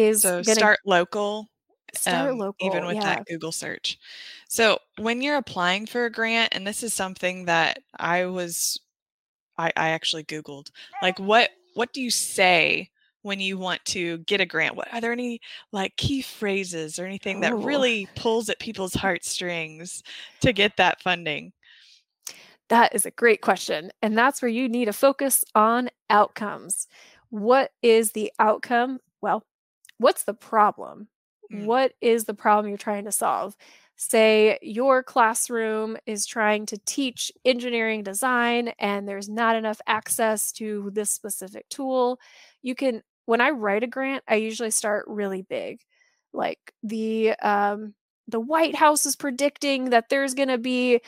Is 0.00 0.22
So 0.22 0.42
gonna 0.42 0.54
start 0.54 0.78
local, 0.86 1.48
start 1.94 2.30
um, 2.30 2.38
local, 2.38 2.66
even 2.66 2.86
with 2.86 2.96
yeah. 2.96 3.16
that 3.16 3.26
Google 3.26 3.52
search. 3.52 3.98
So 4.48 4.78
when 4.98 5.22
you're 5.22 5.36
applying 5.36 5.86
for 5.86 6.06
a 6.06 6.10
grant, 6.10 6.52
and 6.52 6.66
this 6.66 6.82
is 6.82 6.94
something 6.94 7.44
that 7.44 7.78
I 7.98 8.26
was, 8.26 8.80
I, 9.58 9.72
I 9.76 9.90
actually 9.90 10.24
Googled, 10.24 10.70
like 11.02 11.18
what 11.18 11.50
what 11.74 11.92
do 11.92 12.00
you 12.00 12.10
say 12.10 12.90
when 13.22 13.40
you 13.40 13.58
want 13.58 13.84
to 13.84 14.18
get 14.18 14.40
a 14.40 14.46
grant? 14.46 14.76
What 14.76 14.92
are 14.92 15.00
there 15.00 15.12
any 15.12 15.40
like 15.72 15.96
key 15.96 16.22
phrases 16.22 16.98
or 16.98 17.04
anything 17.04 17.40
that 17.40 17.54
really 17.54 18.08
pulls 18.16 18.48
at 18.48 18.58
people's 18.58 18.94
heartstrings 18.94 20.02
to 20.40 20.52
get 20.52 20.76
that 20.78 21.02
funding? 21.02 21.52
That 22.68 22.94
is 22.94 23.04
a 23.04 23.10
great 23.10 23.40
question. 23.40 23.90
And 24.00 24.16
that's 24.16 24.40
where 24.40 24.48
you 24.48 24.68
need 24.68 24.84
to 24.86 24.92
focus 24.92 25.44
on 25.54 25.90
outcomes. 26.08 26.86
What 27.28 27.72
is 27.82 28.12
the 28.12 28.32
outcome? 28.38 29.00
Well, 29.20 29.44
what's 30.00 30.24
the 30.24 30.34
problem? 30.34 31.08
Mm. 31.52 31.66
What 31.66 31.92
is 32.00 32.24
the 32.24 32.34
problem 32.34 32.68
you're 32.68 32.78
trying 32.78 33.04
to 33.04 33.12
solve? 33.12 33.54
Say 33.96 34.58
your 34.62 35.02
classroom 35.02 35.98
is 36.06 36.24
trying 36.24 36.64
to 36.66 36.78
teach 36.86 37.30
engineering 37.44 38.02
design 38.02 38.68
and 38.78 39.06
there's 39.06 39.28
not 39.28 39.56
enough 39.56 39.80
access 39.86 40.52
to 40.52 40.90
this 40.94 41.10
specific 41.10 41.68
tool. 41.68 42.18
You 42.62 42.74
can, 42.74 43.02
when 43.26 43.42
I 43.42 43.50
write 43.50 43.82
a 43.82 43.86
grant, 43.86 44.24
I 44.26 44.36
usually 44.36 44.70
start 44.70 45.04
really 45.06 45.42
big. 45.42 45.80
Like 46.32 46.72
the, 46.82 47.34
um, 47.42 47.94
the 48.26 48.40
White 48.40 48.74
House 48.74 49.04
is 49.04 49.16
predicting 49.16 49.90
that 49.90 50.08
there's 50.08 50.32
going 50.32 50.48
to 50.48 50.58
be 50.58 51.00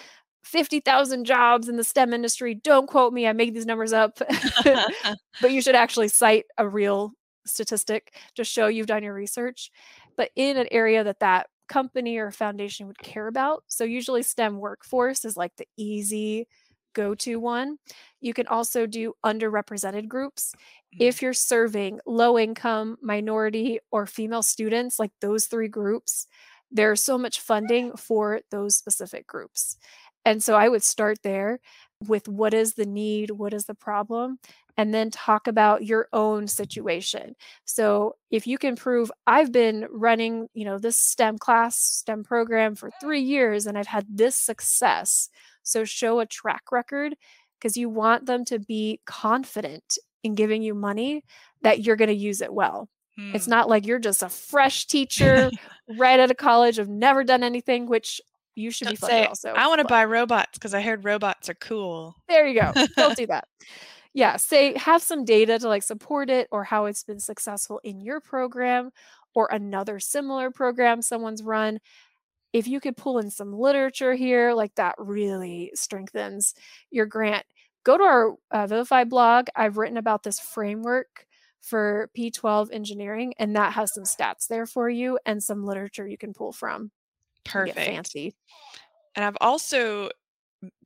50,000 0.45 1.25
jobs 1.25 1.69
in 1.69 1.77
the 1.77 1.85
STEM 1.85 2.13
industry. 2.13 2.55
Don't 2.55 2.89
quote 2.89 3.15
me, 3.15 3.27
I 3.27 3.33
made 3.33 3.55
these 3.55 3.65
numbers 3.65 3.95
up. 3.95 4.19
but 5.41 5.51
you 5.51 5.63
should 5.63 5.77
actually 5.77 6.09
cite 6.09 6.45
a 6.59 6.69
real 6.69 7.15
statistic 7.47 8.15
to 8.37 8.45
show 8.45 8.67
you've 8.67 8.87
done 8.87 9.03
your 9.03 9.15
research, 9.15 9.71
but 10.17 10.31
in 10.37 10.57
an 10.57 10.69
area 10.71 11.05
that 11.05 11.21
that 11.21 11.49
company 11.69 12.19
or 12.19 12.31
foundation 12.31 12.87
would 12.87 12.99
care 12.99 13.29
about. 13.29 13.65
So 13.67 13.85
usually 13.85 14.23
STEM 14.23 14.59
workforce 14.59 15.25
is 15.25 15.37
like 15.37 15.57
the 15.57 15.67
easy 15.77 16.47
go 16.95 17.15
to 17.15 17.37
one. 17.37 17.79
You 18.21 18.35
can 18.35 18.47
also 18.47 18.87
do 18.87 19.15
underrepresented 19.25 20.09
groups. 20.09 20.53
Hmm. 20.95 21.03
If 21.03 21.23
you're 21.23 21.33
serving 21.33 22.01
low 22.07 22.39
income, 22.39 22.99
minority, 23.01 23.81
or 23.91 24.07
female 24.07 24.43
students, 24.43 24.99
like 24.99 25.13
those 25.21 25.47
three 25.47 25.69
groups, 25.69 26.27
there's 26.71 27.03
so 27.03 27.19
much 27.19 27.41
funding 27.41 27.97
for 27.97 28.41
those 28.51 28.77
specific 28.77 29.27
groups. 29.27 29.77
And 30.25 30.43
so 30.43 30.55
I 30.57 30.69
would 30.69 30.83
start 30.83 31.19
there 31.23 31.61
with 32.07 32.29
what 32.29 32.55
is 32.55 32.75
the 32.75 32.87
need, 32.87 33.31
what 33.31 33.53
is 33.55 33.65
the 33.67 33.75
problem, 33.75 34.39
and 34.77 34.93
then 34.95 35.11
talk 35.11 35.47
about 35.47 35.85
your 35.85 36.09
own 36.13 36.47
situation. 36.49 37.35
So 37.65 38.17
if 38.31 38.47
you 38.47 38.59
can 38.59 38.77
prove 38.77 39.11
I've 39.27 39.53
been 39.53 39.87
running, 39.91 40.49
you 40.55 40.65
know, 40.65 40.79
this 40.79 40.99
STEM 40.99 41.39
class, 41.39 41.77
STEM 41.79 42.25
program 42.25 42.75
for 42.75 42.91
3 43.01 43.21
years 43.21 43.67
and 43.67 43.77
I've 43.79 43.87
had 43.87 44.07
this 44.09 44.37
success. 44.37 45.29
So 45.63 45.85
show 45.85 46.21
a 46.21 46.27
track 46.27 46.73
record 46.73 47.15
because 47.59 47.77
you 47.77 47.89
want 47.89 48.27
them 48.27 48.45
to 48.47 48.59
be 48.59 49.01
confident 49.07 49.99
in 50.23 50.35
giving 50.35 50.63
you 50.63 50.75
money 50.75 51.23
that 51.63 51.81
you're 51.83 51.97
going 51.97 52.09
to 52.09 52.15
use 52.15 52.41
it 52.41 52.53
well. 52.53 52.89
It's 53.33 53.47
Hmm. 53.47 53.49
not 53.49 53.69
like 53.69 53.87
you're 53.87 53.99
just 53.99 54.23
a 54.23 54.29
fresh 54.29 54.87
teacher 54.87 55.53
right 55.89 56.21
out 56.21 56.31
of 56.31 56.37
college 56.37 56.77
have 56.77 56.89
never 56.89 57.25
done 57.25 57.43
anything 57.43 57.87
which 57.87 58.21
you 58.55 58.71
should 58.71 58.89
be 58.89 58.97
Don't 58.97 59.11
funded 59.11 59.25
say, 59.25 59.27
also. 59.27 59.49
I 59.51 59.67
want 59.69 59.81
to 59.81 59.87
buy 59.87 60.05
robots 60.05 60.59
because 60.59 60.75
I 60.75 60.81
heard 60.81 61.05
robots 61.05 61.49
are 61.49 61.55
cool. 61.55 62.17
there 62.29 62.47
you 62.47 62.61
go. 62.61 62.73
Don't 62.97 63.17
do 63.17 63.27
that. 63.29 63.47
Yeah, 64.15 64.37
say 64.37 64.77
have 64.77 65.03
some 65.03 65.25
data 65.25 65.59
to 65.59 65.69
like 65.69 65.83
support 65.83 66.29
it 66.29 66.49
or 66.51 66.65
how 66.65 66.85
it's 66.85 67.03
been 67.03 67.21
successful 67.21 67.81
in 67.83 68.01
your 68.01 68.21
program 68.21 68.91
or 69.35 69.49
another 69.51 69.99
similar 69.99 70.51
program 70.51 71.01
someone's 71.01 71.43
run. 71.43 71.79
If 72.53 72.69
you 72.69 72.81
could 72.81 72.99
pull 72.99 73.19
in 73.19 73.31
some 73.31 73.55
literature 73.55 74.15
here, 74.15 74.53
like 74.53 74.75
that 74.75 74.95
really 74.99 75.73
strengthens 75.75 76.55
your 76.91 77.07
grant. 77.07 77.47
Go 77.85 77.97
to 77.97 78.05
our 78.05 78.35
uh, 78.51 78.67
Vivify 78.67 79.05
blog. 79.05 79.47
I've 79.57 79.79
written 79.79 79.97
about 79.97 80.23
this 80.23 80.39
framework 80.39 81.27
for 81.63 82.11
P12 82.17 82.69
engineering, 82.73 83.33
and 83.39 83.57
that 83.57 83.73
has 83.73 83.95
some 83.95 84.05
stats 84.05 84.47
there 84.49 84.67
for 84.67 84.91
you 84.91 85.19
and 85.25 85.43
some 85.43 85.65
literature 85.65 86.07
you 86.07 86.19
can 86.19 86.35
pull 86.35 86.53
from. 86.53 86.91
Perfect. 87.45 87.79
fancy. 87.79 88.35
And 89.15 89.25
I've 89.25 89.37
also 89.41 90.11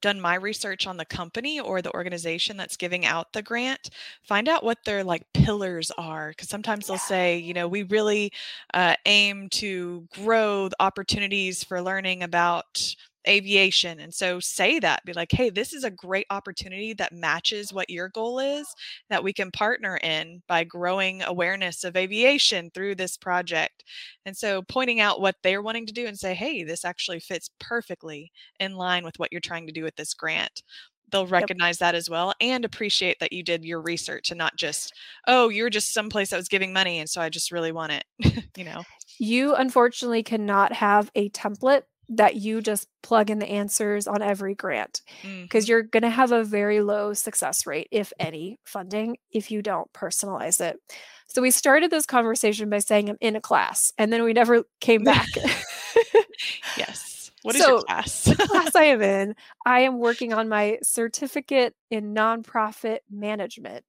done 0.01 0.19
my 0.19 0.37
research 0.37 0.87
on 0.87 0.97
the 0.97 1.05
company 1.05 1.61
or 1.61 1.83
the 1.83 1.93
organization 1.93 2.57
that's 2.57 2.79
giving 2.79 3.05
out 3.05 3.33
the 3.33 3.43
grant. 3.43 3.91
Find 4.23 4.49
out 4.49 4.65
what 4.65 4.79
their 4.85 5.05
like 5.05 5.23
pillars 5.35 5.91
are, 5.99 6.31
because 6.31 6.49
sometimes 6.49 6.87
they'll 6.87 6.99
say, 6.99 7.37
you 7.37 7.53
know, 7.53 7.69
we 7.69 7.83
really 7.83 8.33
uh, 8.73 8.95
aim 9.05 9.49
to 9.51 10.09
grow 10.15 10.69
the 10.71 10.77
opportunities 10.81 11.63
for 11.63 11.83
learning 11.83 12.23
about 12.23 12.95
aviation. 13.29 14.01
And 14.01 14.13
so 14.13 14.41
say 14.41 14.79
that, 14.81 15.05
be 15.05 15.13
like, 15.13 15.33
hey, 15.33 15.51
this 15.51 15.73
is 15.73 15.85
a 15.85 15.91
great 15.91 16.27
opportunity 16.31 16.93
that 16.95 17.13
matches 17.13 17.73
what 17.73 17.91
your 17.91 18.09
goal 18.09 18.39
is 18.39 18.67
that 19.11 19.25
we 19.25 19.33
can 19.33 19.51
partner 19.51 19.99
in 20.03 20.43
by 20.49 20.65
growing 20.65 21.23
awareness 21.23 21.85
of 21.85 21.97
aviation 21.97 22.71
through 22.71 22.95
this 22.95 23.17
project. 23.17 23.85
And 24.25 24.37
so 24.37 24.63
pointing 24.63 25.01
out 25.01 25.21
what 25.21 25.37
they're 25.43 25.63
wanting 25.63 25.87
to 25.87 25.93
do 25.93 26.07
and 26.07 26.19
say, 26.19 26.35
hey, 26.35 26.63
this 26.65 26.85
actually 26.85 27.21
fits 27.21 27.51
perfectly 27.61 28.33
in 28.61 28.75
line 28.77 29.05
with 29.05 29.19
what 29.19 29.33
you're 29.33 29.41
trying 29.41 29.67
to 29.67 29.73
do 29.73 29.83
with 29.83 29.97
this 29.97 30.15
grant. 30.15 30.63
They'll 31.13 31.27
recognize 31.27 31.79
that 31.79 31.95
as 31.95 32.11
well 32.11 32.35
and 32.41 32.65
appreciate 32.65 33.21
that 33.21 33.33
you 33.33 33.43
did 33.45 33.65
your 33.65 33.81
research 33.81 34.31
and 34.31 34.39
not 34.39 34.57
just, 34.57 34.93
oh, 35.29 35.49
you're 35.49 35.71
just 35.71 35.93
someplace 35.95 36.31
that 36.31 36.37
was 36.37 36.49
giving 36.49 36.73
money. 36.73 36.99
And 36.99 37.09
so 37.09 37.21
I 37.21 37.29
just 37.29 37.53
really 37.53 37.71
want 37.73 37.93
it, 37.93 38.05
you 38.57 38.65
know? 38.65 38.85
You 39.19 39.55
unfortunately 39.55 40.23
cannot 40.23 40.73
have 40.73 41.11
a 41.15 41.31
template 41.31 41.83
that 42.09 42.37
you 42.37 42.61
just 42.61 42.89
plug 43.03 43.31
in 43.31 43.39
the 43.39 43.49
answers 43.49 44.07
on 44.07 44.23
every 44.23 44.55
grant 44.55 45.03
Mm, 45.23 45.43
because 45.43 45.69
you're 45.69 45.83
going 45.83 46.03
to 46.03 46.11
have 46.11 46.33
a 46.33 46.45
very 46.45 46.81
low 46.81 47.15
success 47.15 47.67
rate, 47.67 47.89
if 47.91 48.13
any, 48.19 48.59
funding 48.65 49.17
if 49.31 49.51
you 49.51 49.63
don't 49.63 49.93
personalize 49.93 50.61
it. 50.61 50.79
So 51.27 51.43
we 51.43 51.51
started 51.51 51.91
this 51.91 52.07
conversation 52.07 52.71
by 52.71 52.79
saying 52.79 53.09
I'm 53.09 53.19
in 53.21 53.37
a 53.37 53.41
class, 53.41 53.93
and 53.99 54.13
then 54.13 54.23
we 54.23 54.33
never 54.33 54.65
came 54.81 55.05
back. 55.05 55.27
yes. 56.77 57.31
What 57.43 57.55
is 57.55 57.67
your 57.67 57.83
class? 57.83 58.25
the 58.25 58.35
class 58.35 58.75
I 58.75 58.85
am 58.85 59.03
in, 59.03 59.37
I 59.67 59.81
am 59.81 59.99
working 59.99 60.33
on 60.33 60.49
my 60.49 60.79
certificate 60.83 61.75
in 61.91 62.15
nonprofit 62.15 62.99
management. 63.11 63.85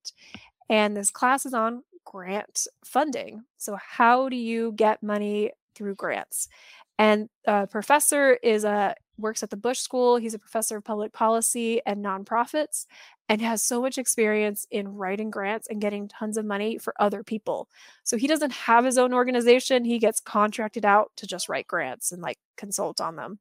And 0.69 0.95
this 0.95 1.09
class 1.09 1.45
is 1.45 1.53
on 1.53 1.83
grant 2.05 2.67
funding. 2.83 3.43
So, 3.57 3.77
how 3.81 4.29
do 4.29 4.35
you 4.35 4.73
get 4.73 5.01
money 5.01 5.51
through 5.75 5.95
grants? 5.95 6.49
And 6.97 7.29
a 7.45 7.67
professor 7.67 8.33
is 8.41 8.63
a 8.63 8.95
works 9.17 9.43
at 9.43 9.49
the 9.49 9.57
Bush 9.57 9.79
School. 9.79 10.17
He's 10.17 10.33
a 10.33 10.39
professor 10.39 10.77
of 10.77 10.83
public 10.83 11.11
policy 11.11 11.81
and 11.85 12.03
nonprofits 12.03 12.85
and 13.29 13.41
has 13.41 13.61
so 13.61 13.81
much 13.81 13.97
experience 13.97 14.67
in 14.71 14.95
writing 14.95 15.29
grants 15.29 15.67
and 15.67 15.81
getting 15.81 16.07
tons 16.07 16.37
of 16.37 16.45
money 16.45 16.77
for 16.77 16.93
other 16.99 17.23
people. 17.23 17.67
So 18.03 18.15
he 18.17 18.27
doesn't 18.27 18.53
have 18.53 18.85
his 18.85 18.97
own 18.97 19.13
organization. 19.13 19.85
He 19.85 19.99
gets 19.99 20.19
contracted 20.19 20.85
out 20.85 21.11
to 21.17 21.27
just 21.27 21.49
write 21.49 21.67
grants 21.67 22.11
and 22.11 22.21
like 22.21 22.37
consult 22.55 23.01
on 23.01 23.15
them. 23.15 23.39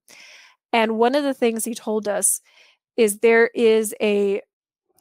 And 0.73 0.99
one 0.99 1.15
of 1.15 1.25
the 1.25 1.35
things 1.35 1.65
he 1.65 1.75
told 1.75 2.09
us 2.09 2.41
is 2.97 3.19
there 3.19 3.49
is 3.55 3.95
a 4.01 4.41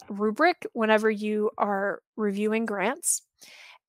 rubric 0.10 0.68
whenever 0.74 1.10
you 1.10 1.52
are 1.58 2.02
reviewing 2.16 2.66
grants. 2.66 3.24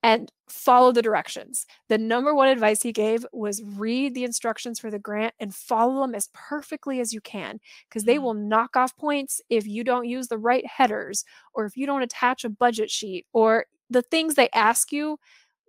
And 0.07 0.31
follow 0.49 0.93
the 0.93 1.03
directions. 1.03 1.67
The 1.89 1.99
number 1.99 2.35
one 2.35 2.49
advice 2.49 2.83
he 2.83 2.93
gave 2.93 3.27
was 3.33 3.63
read 3.65 4.15
the 4.15 4.25
instructions 4.25 4.79
for 4.81 4.91
the 4.91 5.01
grant 5.01 5.35
and 5.41 5.55
follow 5.55 6.03
them 6.03 6.15
as 6.15 6.31
perfectly 6.35 7.01
as 7.01 7.13
you 7.13 7.21
can 7.21 7.61
because 7.89 8.05
they 8.05 8.19
Mhm. 8.19 8.23
will 8.23 8.35
knock 8.35 8.77
off 8.77 8.97
points 8.97 9.41
if 9.51 9.67
you 9.67 9.85
don't 9.85 10.07
use 10.09 10.29
the 10.29 10.39
right 10.39 10.67
headers 10.67 11.25
or 11.55 11.67
if 11.67 11.77
you 11.77 11.87
don't 11.87 12.03
attach 12.03 12.45
a 12.45 12.51
budget 12.51 12.91
sheet 12.91 13.27
or 13.33 13.67
the 13.91 14.03
things 14.03 14.35
they 14.37 14.51
ask 14.55 14.93
you, 14.93 15.19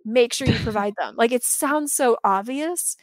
make 0.04 0.32
sure 0.34 0.48
you 0.48 0.58
provide 0.60 0.94
them. 0.98 1.16
Like 1.16 1.32
it 1.32 1.44
sounds 1.44 1.92
so 1.92 2.18
obvious, 2.24 2.96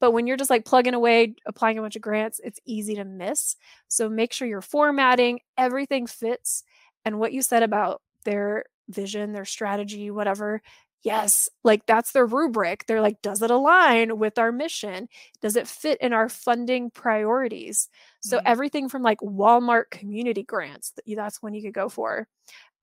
but 0.00 0.12
when 0.12 0.26
you're 0.26 0.36
just 0.36 0.50
like 0.50 0.64
plugging 0.64 0.94
away, 0.94 1.34
applying 1.46 1.78
a 1.78 1.82
bunch 1.82 1.96
of 1.96 2.02
grants, 2.02 2.40
it's 2.44 2.60
easy 2.66 2.94
to 2.96 3.04
miss. 3.04 3.56
So 3.88 4.08
make 4.08 4.32
sure 4.32 4.48
you're 4.48 4.62
formatting, 4.62 5.40
everything 5.58 6.06
fits. 6.06 6.64
And 7.04 7.18
what 7.20 7.32
you 7.32 7.42
said 7.42 7.62
about 7.62 8.02
their 8.24 8.64
vision, 8.88 9.32
their 9.32 9.44
strategy, 9.44 10.10
whatever, 10.10 10.62
yes, 11.02 11.48
like 11.64 11.86
that's 11.86 12.12
their 12.12 12.26
rubric. 12.26 12.84
They're 12.86 13.00
like, 13.00 13.22
does 13.22 13.42
it 13.42 13.50
align 13.50 14.18
with 14.18 14.38
our 14.38 14.52
mission? 14.52 15.08
Does 15.40 15.56
it 15.56 15.68
fit 15.68 15.98
in 16.00 16.12
our 16.12 16.28
funding 16.28 16.90
priorities? 16.90 17.88
So 18.20 18.38
Mhm. 18.38 18.42
everything 18.46 18.88
from 18.88 19.02
like 19.02 19.18
Walmart 19.20 19.90
community 19.90 20.42
grants, 20.42 20.92
that's 21.06 21.42
one 21.42 21.54
you 21.54 21.62
could 21.62 21.74
go 21.74 21.88
for. 21.88 22.26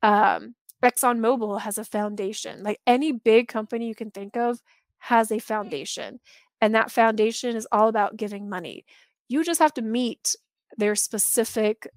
Um, 0.02 0.56
ExxonMobil 0.84 1.62
has 1.62 1.78
a 1.78 1.86
foundation. 1.86 2.64
Like 2.64 2.80
any 2.86 3.12
big 3.12 3.48
company 3.48 3.88
you 3.88 3.96
can 3.96 4.12
think 4.12 4.36
of 4.38 4.62
has 5.00 5.32
a 5.32 5.40
foundation. 5.40 6.20
And 6.62 6.76
that 6.76 6.92
foundation 6.92 7.56
is 7.56 7.68
all 7.72 7.88
about 7.88 8.18
giving 8.18 8.50
money. 8.50 8.86
You 9.30 9.44
just 9.44 9.60
have 9.60 9.74
to 9.76 9.82
meet 9.82 10.36
their 10.78 10.96
specific. 10.96 11.88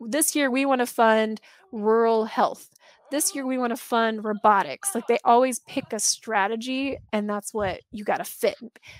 This 0.00 0.34
year, 0.36 0.50
we 0.50 0.66
want 0.66 0.80
to 0.80 0.86
fund 0.86 1.40
rural 1.72 2.24
health. 2.26 2.70
This 3.10 3.34
year, 3.34 3.46
we 3.46 3.56
want 3.58 3.70
to 3.70 3.76
fund 3.76 4.24
robotics. 4.24 4.94
Like 4.94 5.06
they 5.06 5.18
always 5.24 5.60
pick 5.60 5.92
a 5.92 5.98
strategy, 5.98 6.98
and 7.12 7.28
that's 7.28 7.54
what 7.54 7.80
you 7.90 8.04
got 8.04 8.18
to 8.18 8.24
fit. 8.24 8.56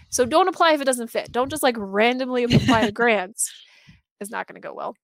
So 0.08 0.24
don't 0.24 0.48
apply 0.48 0.72
if 0.72 0.80
it 0.80 0.86
doesn't 0.86 1.08
fit. 1.08 1.30
Don't 1.30 1.50
just 1.50 1.62
like 1.62 1.76
randomly 1.78 2.44
apply 2.44 2.86
to 2.86 2.92
grants. 3.00 3.52
It's 4.20 4.30
not 4.30 4.46
going 4.46 4.60
to 4.60 4.66
go 4.66 4.72
well. 4.74 4.96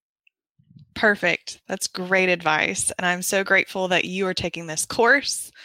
Perfect. 0.95 1.61
That's 1.67 1.87
great 1.89 2.29
advice. 2.29 2.93
And 2.99 3.05
I'm 3.07 3.23
so 3.23 3.45
grateful 3.45 3.89
that 3.89 4.05
you 4.05 4.27
are 4.27 4.35
taking 4.35 4.67
this 4.67 4.87
course. 4.87 5.51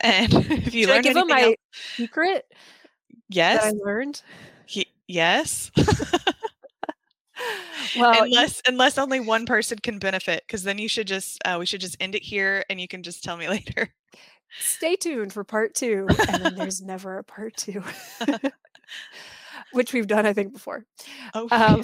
And 0.00 0.32
if 0.32 0.74
you 0.74 0.86
Should 0.86 0.94
I 0.94 1.02
give 1.02 1.14
them 1.14 1.26
my 1.26 1.42
else, 1.42 1.56
secret 1.96 2.44
yes, 3.28 3.64
that 3.64 3.74
I 3.74 3.76
learned? 3.84 4.22
he- 4.64 4.86
yes. 5.08 5.72
Well, 7.96 8.24
unless 8.24 8.60
unless 8.66 8.98
only 8.98 9.20
one 9.20 9.46
person 9.46 9.78
can 9.82 9.98
benefit, 9.98 10.44
because 10.46 10.62
then 10.64 10.78
you 10.78 10.88
should 10.88 11.06
just 11.06 11.38
uh, 11.44 11.56
we 11.58 11.66
should 11.66 11.80
just 11.80 11.96
end 12.00 12.14
it 12.14 12.22
here, 12.22 12.64
and 12.68 12.80
you 12.80 12.88
can 12.88 13.02
just 13.02 13.22
tell 13.24 13.36
me 13.36 13.48
later. 13.48 13.92
stay 14.60 14.96
tuned 14.96 15.32
for 15.32 15.44
part 15.44 15.74
two. 15.74 16.06
And 16.28 16.42
then 16.42 16.54
there's 16.54 16.80
never 16.82 17.18
a 17.18 17.24
part 17.24 17.56
two, 17.56 17.82
which 19.72 19.92
we've 19.92 20.06
done, 20.06 20.26
I 20.26 20.32
think, 20.32 20.52
before. 20.52 20.84
Oh, 21.34 21.48
Um, 21.50 21.82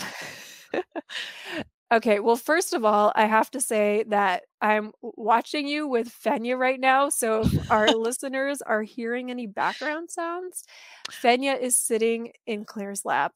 okay, 1.92 2.18
well, 2.20 2.36
first 2.36 2.72
of 2.74 2.84
all, 2.84 3.12
I 3.14 3.26
have 3.26 3.50
to 3.52 3.60
say 3.60 4.04
that 4.08 4.42
I'm 4.60 4.92
watching 5.02 5.68
you 5.68 5.86
with 5.86 6.08
Fenya 6.08 6.58
right 6.58 6.80
now. 6.80 7.08
So 7.10 7.42
if 7.42 7.70
our 7.70 7.88
listeners 7.88 8.60
are 8.62 8.82
hearing 8.82 9.30
any 9.30 9.46
background 9.46 10.10
sounds, 10.10 10.64
Fenya 11.10 11.60
is 11.60 11.76
sitting 11.76 12.32
in 12.46 12.64
Claire's 12.64 13.04
lap 13.04 13.34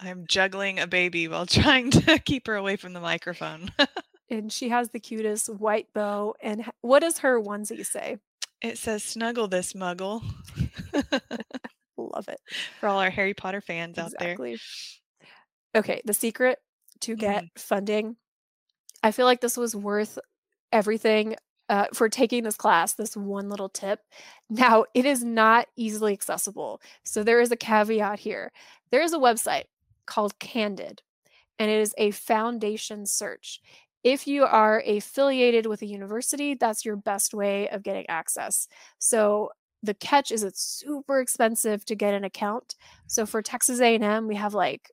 I'm 0.00 0.26
juggling 0.26 0.78
a 0.78 0.86
baby 0.86 1.28
while 1.28 1.46
trying 1.46 1.90
to 1.92 2.18
keep 2.18 2.46
her 2.46 2.54
away 2.56 2.76
from 2.76 2.92
the 2.92 3.00
microphone. 3.00 3.70
and 4.30 4.52
she 4.52 4.68
has 4.68 4.90
the 4.90 5.00
cutest 5.00 5.48
white 5.52 5.92
bow. 5.94 6.34
And 6.40 6.64
what 6.82 7.00
does 7.00 7.18
her 7.18 7.40
onesie 7.40 7.84
say? 7.86 8.18
it 8.60 8.76
says 8.76 9.04
"Snuggle 9.04 9.46
this 9.48 9.72
muggle" 9.74 10.22
Love 11.96 12.28
it. 12.28 12.40
for 12.80 12.88
all 12.88 12.98
our 13.00 13.10
Harry 13.10 13.34
Potter 13.34 13.60
fans 13.60 13.98
out 13.98 14.12
there. 14.18 14.30
Exactly. 14.32 14.58
Okay, 15.76 16.00
the 16.04 16.14
secret 16.14 16.58
to 17.00 17.14
get 17.16 17.44
Mhm. 17.44 17.48
funding. 17.58 18.16
I 19.02 19.12
feel 19.12 19.26
like 19.26 19.40
this 19.40 19.56
was 19.56 19.74
worth 19.76 20.18
everything 20.72 21.36
uh, 21.68 21.86
for 21.92 22.08
taking 22.08 22.44
this 22.44 22.56
class. 22.56 22.94
This 22.94 23.16
one 23.16 23.50
little 23.50 23.68
tip. 23.68 24.00
Now, 24.48 24.86
it 24.94 25.04
is 25.04 25.22
not 25.22 25.68
easily 25.76 26.12
accessible. 26.14 26.80
So 27.04 27.22
there 27.22 27.40
is 27.40 27.52
a 27.52 27.56
caveat 27.56 28.20
here. 28.20 28.50
There 28.90 29.02
is 29.02 29.12
a 29.12 29.18
website 29.18 29.64
called 30.08 30.38
Candid, 30.40 31.02
and 31.58 31.70
it 31.70 31.80
is 31.80 31.94
a 31.98 32.10
foundation 32.10 33.06
search. 33.06 33.60
If 34.04 34.26
you 34.26 34.44
are 34.44 34.82
affiliated 34.86 35.66
with 35.66 35.82
a 35.82 35.86
university, 35.86 36.54
that's 36.54 36.84
your 36.84 36.96
best 36.96 37.34
way 37.34 37.68
of 37.68 37.82
getting 37.82 38.08
access. 38.08 38.68
So 38.98 39.50
the 39.82 39.94
catch 39.94 40.32
is 40.32 40.42
it's 40.42 40.62
super 40.62 41.20
expensive 41.20 41.84
to 41.86 41.94
get 41.94 42.14
an 42.14 42.24
account. 42.24 42.74
So 43.06 43.26
for 43.26 43.42
Texas 43.42 43.80
A&M, 43.80 44.26
we 44.26 44.36
have 44.36 44.54
like 44.54 44.90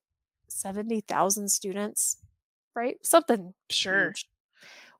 70,000 0.49 1.49
students, 1.49 2.17
right? 2.75 2.97
Something 3.03 3.53
Sure. 3.69 4.07
huge. 4.07 4.27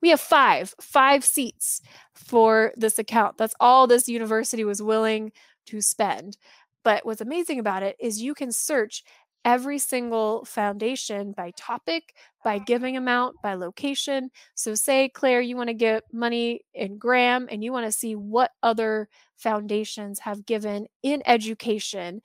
We 0.02 0.10
have 0.10 0.20
five, 0.20 0.74
five 0.80 1.24
seats 1.24 1.80
for 2.14 2.72
this 2.76 2.98
account. 2.98 3.38
That's 3.38 3.54
all 3.60 3.86
this 3.86 4.08
university 4.08 4.64
was 4.64 4.82
willing 4.82 5.32
to 5.66 5.80
spend. 5.80 6.36
But 6.84 7.04
what's 7.04 7.20
amazing 7.20 7.58
about 7.58 7.82
it 7.82 7.96
is 7.98 8.22
you 8.22 8.34
can 8.34 8.52
search 8.52 9.02
every 9.46 9.78
single 9.78 10.44
foundation 10.44 11.32
by 11.32 11.52
topic, 11.56 12.14
by 12.44 12.58
giving 12.58 12.96
amount, 12.98 13.36
by 13.42 13.54
location. 13.54 14.30
So, 14.54 14.74
say, 14.74 15.08
Claire, 15.08 15.40
you 15.40 15.56
want 15.56 15.68
to 15.68 15.74
get 15.74 16.02
money 16.12 16.62
in 16.74 16.98
Graham 16.98 17.48
and 17.50 17.64
you 17.64 17.72
want 17.72 17.86
to 17.86 17.92
see 17.92 18.16
what 18.16 18.50
other 18.62 19.08
foundations 19.36 20.18
have 20.20 20.44
given 20.44 20.88
in 21.02 21.22
education 21.26 22.20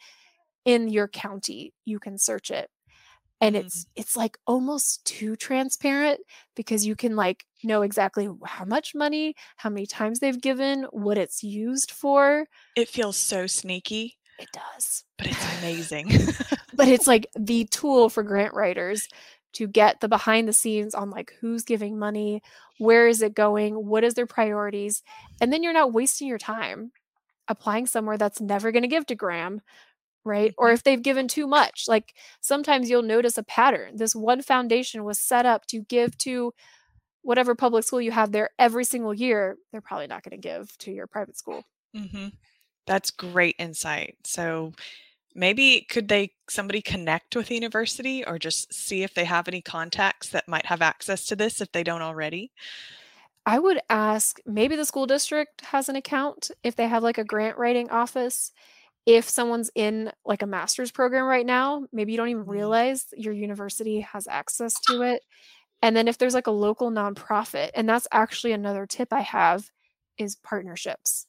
in 0.65 0.89
your 0.89 1.07
county, 1.07 1.73
you 1.85 1.99
can 1.99 2.17
search 2.17 2.51
it 2.51 2.69
and 3.41 3.55
Mm. 3.55 3.59
it's 3.59 3.87
it's 3.95 4.15
like 4.15 4.37
almost 4.45 5.03
too 5.05 5.35
transparent 5.35 6.19
because 6.55 6.85
you 6.85 6.95
can 6.95 7.15
like 7.15 7.45
know 7.63 7.81
exactly 7.81 8.29
how 8.45 8.65
much 8.65 8.93
money 8.95 9.33
how 9.57 9.69
many 9.69 9.85
times 9.87 10.19
they've 10.19 10.41
given 10.41 10.83
what 10.91 11.17
it's 11.17 11.43
used 11.43 11.91
for 11.91 12.45
It 12.75 12.87
feels 12.89 13.17
so 13.17 13.47
sneaky, 13.47 14.17
it 14.39 14.49
does 14.53 15.03
but 15.17 15.27
it's 15.27 15.45
amazing. 15.59 16.09
but 16.73 16.87
it's 16.87 17.07
like 17.07 17.27
the 17.35 17.65
tool 17.65 18.09
for 18.09 18.23
grant 18.23 18.53
writers 18.53 19.07
to 19.53 19.67
get 19.67 19.99
the 19.99 20.07
behind 20.07 20.47
the 20.47 20.53
scenes 20.53 20.95
on 20.95 21.09
like 21.09 21.33
who's 21.41 21.63
giving 21.63 21.99
money 21.99 22.41
where 22.77 23.07
is 23.07 23.21
it 23.21 23.33
going 23.33 23.85
what 23.85 24.03
is 24.03 24.13
their 24.13 24.25
priorities 24.25 25.03
and 25.39 25.51
then 25.51 25.63
you're 25.63 25.73
not 25.73 25.93
wasting 25.93 26.27
your 26.27 26.37
time 26.37 26.91
applying 27.47 27.85
somewhere 27.85 28.17
that's 28.17 28.39
never 28.39 28.71
going 28.71 28.83
to 28.83 28.87
give 28.87 29.05
to 29.05 29.15
graham 29.15 29.61
right? 30.23 30.53
Or 30.57 30.71
if 30.71 30.83
they've 30.83 31.01
given 31.01 31.27
too 31.27 31.47
much 31.47 31.85
like 31.87 32.15
sometimes 32.39 32.89
you'll 32.89 33.01
notice 33.01 33.37
a 33.37 33.43
pattern. 33.43 33.97
This 33.97 34.15
one 34.15 34.41
foundation 34.41 35.03
was 35.03 35.19
set 35.19 35.45
up 35.45 35.65
to 35.67 35.81
give 35.81 36.17
to 36.19 36.53
whatever 37.23 37.55
public 37.55 37.83
school 37.83 38.01
you 38.01 38.11
have 38.11 38.31
there 38.31 38.49
every 38.57 38.83
single 38.83 39.13
year 39.13 39.57
they're 39.71 39.81
probably 39.81 40.07
not 40.07 40.23
going 40.23 40.39
to 40.39 40.47
give 40.47 40.75
to 40.79 40.91
your 40.91 41.07
private 41.07 41.37
school. 41.37 41.63
Hmm 41.95 42.27
That's 42.87 43.11
great 43.11 43.55
insight. 43.59 44.15
So 44.25 44.73
maybe 45.35 45.81
could 45.89 46.07
they 46.07 46.33
somebody 46.49 46.81
connect 46.81 47.35
with 47.35 47.47
the 47.47 47.55
university 47.55 48.25
or 48.25 48.39
just 48.39 48.73
see 48.73 49.03
if 49.03 49.13
they 49.13 49.25
have 49.25 49.47
any 49.47 49.61
contacts 49.61 50.29
that 50.29 50.47
might 50.47 50.65
have 50.67 50.81
access 50.81 51.25
to 51.27 51.35
this 51.35 51.61
if 51.61 51.71
they 51.71 51.83
don't 51.83 52.01
already? 52.01 52.51
I 53.45 53.57
would 53.59 53.79
ask 53.89 54.39
maybe 54.45 54.75
the 54.75 54.85
school 54.85 55.07
district 55.07 55.61
has 55.61 55.89
an 55.89 55.95
account 55.95 56.51
if 56.63 56.75
they 56.75 56.87
have 56.87 57.03
like 57.03 57.17
a 57.17 57.23
grant 57.23 57.57
writing 57.57 57.89
office. 57.89 58.51
If 59.05 59.29
someone's 59.29 59.71
in 59.75 60.11
like 60.25 60.41
a 60.41 60.47
master's 60.47 60.91
program 60.91 61.25
right 61.25 61.45
now, 61.45 61.87
maybe 61.93 62.13
you 62.13 62.17
don't 62.17 62.29
even 62.29 62.45
Mhm. 62.45 62.47
realize 62.47 63.07
your 63.17 63.33
university 63.33 64.01
has 64.01 64.27
access 64.27 64.79
to 64.81 65.03
it. 65.03 65.23
And 65.81 65.95
then 65.95 66.07
if 66.07 66.17
there's 66.17 66.33
like 66.35 66.47
a 66.47 66.51
local 66.51 66.91
nonprofit, 66.91 67.71
and 67.75 67.89
that's 67.89 68.07
actually 68.11 68.53
another 68.53 68.87
tip 68.87 69.13
I 69.13 69.21
have 69.21 69.71
is 70.17 70.35
partnerships. 70.37 71.27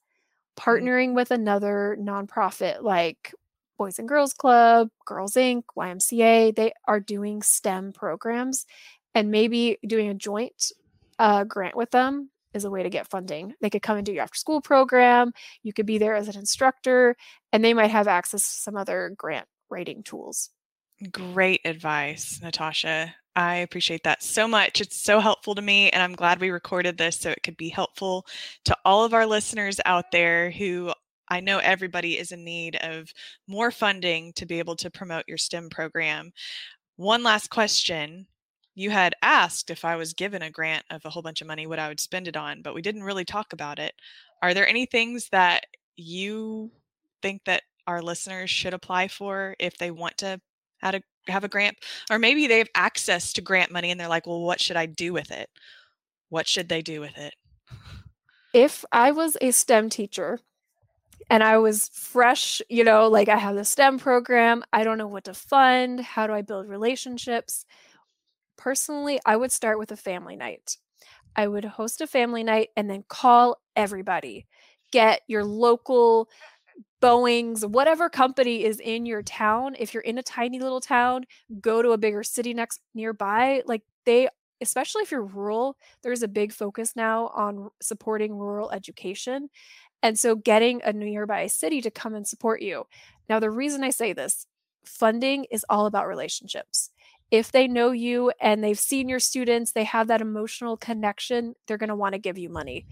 Partnering 0.58 1.14
with 1.14 1.30
another 1.30 1.96
nonprofit 2.00 2.82
like 2.82 3.34
Boys 3.78 3.98
and 3.98 4.08
Girls 4.08 4.32
Club, 4.32 4.90
Girls 5.04 5.34
Inc., 5.34 5.64
YMCA, 5.76 6.54
they 6.54 6.72
are 6.86 7.00
doing 7.00 7.42
STEM 7.42 7.92
programs 7.92 8.66
and 9.14 9.30
maybe 9.30 9.78
doing 9.86 10.08
a 10.08 10.14
joint 10.14 10.72
uh, 11.18 11.44
grant 11.44 11.76
with 11.76 11.90
them 11.90 12.30
is 12.54 12.64
a 12.64 12.70
way 12.70 12.82
to 12.82 12.90
get 12.90 13.08
funding. 13.08 13.54
They 13.60 13.70
could 13.70 13.82
come 13.82 13.96
and 13.96 14.04
do 14.04 14.12
your 14.12 14.22
after 14.22 14.36
school 14.36 14.60
program. 14.60 15.32
You 15.62 15.72
could 15.72 15.86
be 15.86 15.98
there 15.98 16.14
as 16.14 16.28
an 16.28 16.36
instructor, 16.36 17.16
and 17.52 17.64
they 17.64 17.74
might 17.74 17.90
have 17.90 18.08
access 18.08 18.42
to 18.42 18.60
some 18.60 18.76
other 18.76 19.12
grant 19.16 19.46
writing 19.70 20.02
tools. 20.02 20.50
Great 21.10 21.60
advice, 21.64 22.40
Natasha. 22.42 23.14
I 23.34 23.56
appreciate 23.56 24.04
that 24.04 24.22
so 24.22 24.46
much. 24.46 24.80
It's 24.80 25.00
so 25.00 25.18
helpful 25.18 25.54
to 25.54 25.62
me, 25.62 25.90
and 25.90 26.02
I'm 26.02 26.14
glad 26.14 26.40
we 26.40 26.50
recorded 26.50 26.98
this 26.98 27.18
so 27.18 27.30
it 27.30 27.42
could 27.42 27.56
be 27.56 27.70
helpful 27.70 28.26
to 28.66 28.76
all 28.84 29.04
of 29.04 29.14
our 29.14 29.26
listeners 29.26 29.80
out 29.86 30.12
there 30.12 30.50
who 30.50 30.92
I 31.32 31.40
know 31.40 31.60
everybody 31.60 32.18
is 32.18 32.30
in 32.30 32.44
need 32.44 32.76
of 32.76 33.10
more 33.48 33.70
funding 33.70 34.34
to 34.34 34.44
be 34.44 34.58
able 34.58 34.76
to 34.76 34.90
promote 34.90 35.24
your 35.26 35.38
STEM 35.38 35.70
program. 35.70 36.30
One 36.96 37.22
last 37.22 37.48
question. 37.48 38.26
You 38.74 38.90
had 38.90 39.14
asked 39.22 39.70
if 39.70 39.82
I 39.82 39.96
was 39.96 40.12
given 40.12 40.42
a 40.42 40.50
grant 40.50 40.84
of 40.90 41.02
a 41.06 41.08
whole 41.08 41.22
bunch 41.22 41.40
of 41.40 41.46
money, 41.46 41.66
what 41.66 41.78
I 41.78 41.88
would 41.88 42.00
spend 42.00 42.28
it 42.28 42.36
on, 42.36 42.60
but 42.60 42.74
we 42.74 42.82
didn't 42.82 43.04
really 43.04 43.24
talk 43.24 43.54
about 43.54 43.78
it. 43.78 43.94
Are 44.42 44.52
there 44.52 44.68
any 44.68 44.84
things 44.84 45.30
that 45.32 45.64
you 45.96 46.70
think 47.22 47.40
that 47.46 47.62
our 47.86 48.02
listeners 48.02 48.50
should 48.50 48.74
apply 48.74 49.08
for 49.08 49.56
if 49.58 49.78
they 49.78 49.90
want 49.90 50.18
to 50.18 50.38
have 50.82 50.96
a, 50.96 51.02
have 51.28 51.44
a 51.44 51.48
grant? 51.48 51.78
Or 52.10 52.18
maybe 52.18 52.46
they 52.46 52.58
have 52.58 52.68
access 52.74 53.32
to 53.32 53.40
grant 53.40 53.72
money 53.72 53.90
and 53.90 53.98
they're 53.98 54.06
like, 54.06 54.26
well, 54.26 54.42
what 54.42 54.60
should 54.60 54.76
I 54.76 54.84
do 54.84 55.14
with 55.14 55.30
it? 55.30 55.48
What 56.28 56.46
should 56.46 56.68
they 56.68 56.82
do 56.82 57.00
with 57.00 57.16
it? 57.16 57.32
If 58.52 58.84
I 58.92 59.12
was 59.12 59.38
a 59.40 59.50
STEM 59.50 59.88
teacher 59.88 60.38
and 61.30 61.42
I 61.42 61.58
was 61.58 61.88
fresh, 61.92 62.62
you 62.68 62.84
know, 62.84 63.08
like 63.08 63.28
I 63.28 63.36
have 63.36 63.56
the 63.56 63.64
STEM 63.64 63.98
program, 63.98 64.62
I 64.72 64.84
don't 64.84 64.98
know 64.98 65.06
what 65.08 65.24
to 65.24 65.34
fund, 65.34 66.00
how 66.00 66.26
do 66.26 66.32
I 66.32 66.42
build 66.42 66.68
relationships? 66.68 67.64
Personally, 68.56 69.20
I 69.26 69.36
would 69.36 69.52
start 69.52 69.78
with 69.78 69.92
a 69.92 69.96
family 69.96 70.36
night. 70.36 70.76
I 71.34 71.48
would 71.48 71.64
host 71.64 72.00
a 72.00 72.06
family 72.06 72.44
night 72.44 72.68
and 72.76 72.88
then 72.88 73.04
call 73.08 73.58
everybody. 73.74 74.46
Get 74.90 75.22
your 75.26 75.44
local 75.44 76.28
Boeing's, 77.02 77.66
whatever 77.66 78.08
company 78.08 78.64
is 78.64 78.78
in 78.78 79.06
your 79.06 79.22
town. 79.22 79.74
If 79.78 79.92
you're 79.92 80.02
in 80.02 80.18
a 80.18 80.22
tiny 80.22 80.60
little 80.60 80.80
town, 80.80 81.24
go 81.60 81.82
to 81.82 81.90
a 81.90 81.98
bigger 81.98 82.22
city 82.22 82.54
next 82.54 82.80
nearby. 82.94 83.62
Like 83.66 83.82
they, 84.06 84.28
especially 84.60 85.02
if 85.02 85.10
you're 85.10 85.24
rural, 85.24 85.76
there's 86.02 86.22
a 86.22 86.28
big 86.28 86.52
focus 86.52 86.94
now 86.94 87.28
on 87.34 87.70
supporting 87.82 88.36
rural 88.36 88.70
education. 88.70 89.48
And 90.02 90.18
so 90.18 90.34
getting 90.34 90.82
a 90.82 90.92
nearby 90.92 91.46
city 91.46 91.80
to 91.82 91.90
come 91.90 92.14
and 92.14 92.26
support 92.26 92.62
you. 92.62 92.86
Now, 93.28 93.40
the 93.40 93.50
reason 93.50 93.84
I 93.84 93.90
say 93.90 94.12
this 94.12 94.46
funding 94.84 95.46
is 95.50 95.64
all 95.68 95.86
about 95.86 96.08
relationships. 96.08 96.90
If 97.30 97.52
they 97.52 97.66
know 97.66 97.92
you 97.92 98.32
and 98.40 98.62
they've 98.62 98.78
seen 98.78 99.08
your 99.08 99.20
students, 99.20 99.72
they 99.72 99.84
have 99.84 100.08
that 100.08 100.20
emotional 100.20 100.76
connection, 100.76 101.54
they're 101.66 101.78
going 101.78 101.88
to 101.88 101.96
want 101.96 102.14
to 102.14 102.18
give 102.18 102.36
you 102.36 102.50
money. 102.50 102.86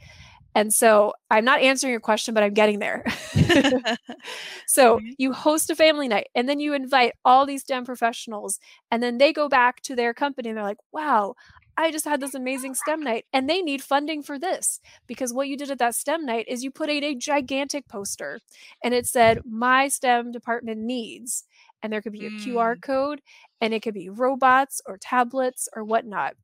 And 0.55 0.73
so 0.75 1.12
I'm 1.31 1.44
not 1.44 1.61
answering 1.61 1.92
your 1.92 2.01
question, 2.01 2.35
but 2.35 2.42
I'm 2.42 2.55
getting 2.55 2.79
there. 2.79 3.05
so 4.66 5.01
you 5.18 5.33
host 5.33 5.70
a 5.70 5.77
family 5.77 6.09
night 6.09 6.29
and 6.35 6.49
then 6.49 6.59
you 6.59 6.75
invite 6.75 7.12
all 7.25 7.46
these 7.46 7.62
STEM 7.62 7.85
professionals, 7.85 8.59
and 8.90 9.03
then 9.03 9.18
they 9.18 9.33
go 9.33 9.49
back 9.49 9.81
to 9.83 9.94
their 9.94 10.14
company 10.14 10.49
and 10.49 10.59
they're 10.59 10.64
like, 10.64 10.79
wow, 10.92 11.35
I 11.81 11.90
just 11.90 12.05
had 12.05 12.21
this 12.21 12.35
amazing 12.35 12.75
STEM 12.75 13.03
night 13.03 13.25
and 13.33 13.49
they 13.49 13.62
need 13.62 13.83
funding 13.83 14.23
for 14.23 14.38
this. 14.38 14.81
Because 15.07 15.33
what 15.33 15.49
you 15.49 15.57
did 15.57 15.71
at 15.71 15.79
that 15.79 15.95
STEM 15.95 16.25
night 16.27 16.47
is 16.49 16.62
you 16.62 16.71
put 16.71 16.88
out 16.90 17.03
a 17.03 17.14
gigantic 17.14 17.88
poster 17.88 18.40
and 18.85 18.95
it 18.95 19.07
said, 19.07 19.40
my 19.45 19.88
STEM 19.88 20.33
department 20.33 20.81
needs. 20.81 21.45
And 21.83 21.93
there 21.93 22.03
could 22.03 22.12
be 22.12 22.27
a 22.27 22.31
QR 22.31 22.77
Mm. 22.77 22.83
code 22.83 23.23
and 23.61 23.73
it 23.73 23.81
could 23.83 23.95
be 23.95 24.09
robots 24.11 24.83
or 24.87 24.99
tablets 24.99 25.69
or 25.75 25.83
whatnot. 25.85 26.35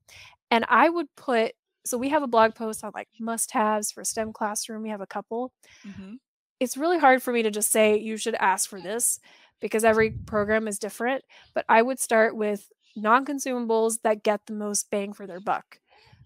And 0.51 0.65
I 0.69 0.89
would 0.89 1.15
put 1.17 1.53
so 1.85 1.97
we 1.99 2.09
have 2.09 2.23
a 2.25 2.27
blog 2.27 2.55
post 2.57 2.83
on 2.83 2.91
like 2.95 3.09
must 3.21 3.53
haves 3.53 3.93
for 3.93 4.03
STEM 4.05 4.33
classroom. 4.33 4.83
We 4.83 4.89
have 4.91 5.01
a 5.01 5.07
couple. 5.07 5.53
Mhm. 5.87 6.19
It's 6.59 6.77
really 6.77 6.99
hard 6.99 7.23
for 7.23 7.33
me 7.33 7.43
to 7.43 7.51
just 7.51 7.71
say 7.71 7.97
you 7.97 8.17
should 8.17 8.35
ask 8.37 8.69
for 8.69 8.81
this 8.81 9.21
because 9.61 9.85
every 9.85 10.11
program 10.11 10.67
is 10.67 10.79
different. 10.79 11.25
But 11.55 11.65
I 11.69 11.83
would 11.83 12.01
start 12.01 12.35
with 12.35 12.71
non 12.97 13.25
consumables 13.27 14.01
that 14.03 14.25
get 14.25 14.47
the 14.47 14.55
most 14.55 14.91
bang 14.91 15.13
for 15.13 15.27
their 15.27 15.41
buck. 15.41 15.81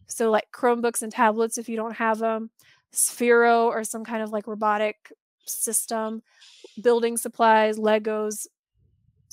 So, 0.08 0.30
like 0.30 0.48
Chromebooks 0.52 1.02
and 1.02 1.12
tablets, 1.12 1.58
if 1.58 1.68
you 1.68 1.76
don't 1.76 1.94
have 1.96 2.18
them, 2.20 2.50
Sphero 2.94 3.66
or 3.66 3.84
some 3.84 4.04
kind 4.04 4.22
of 4.22 4.30
like 4.32 4.46
robotic 4.48 5.12
system, 5.46 6.22
building 6.80 7.16
supplies, 7.18 7.78
Legos, 7.78 8.46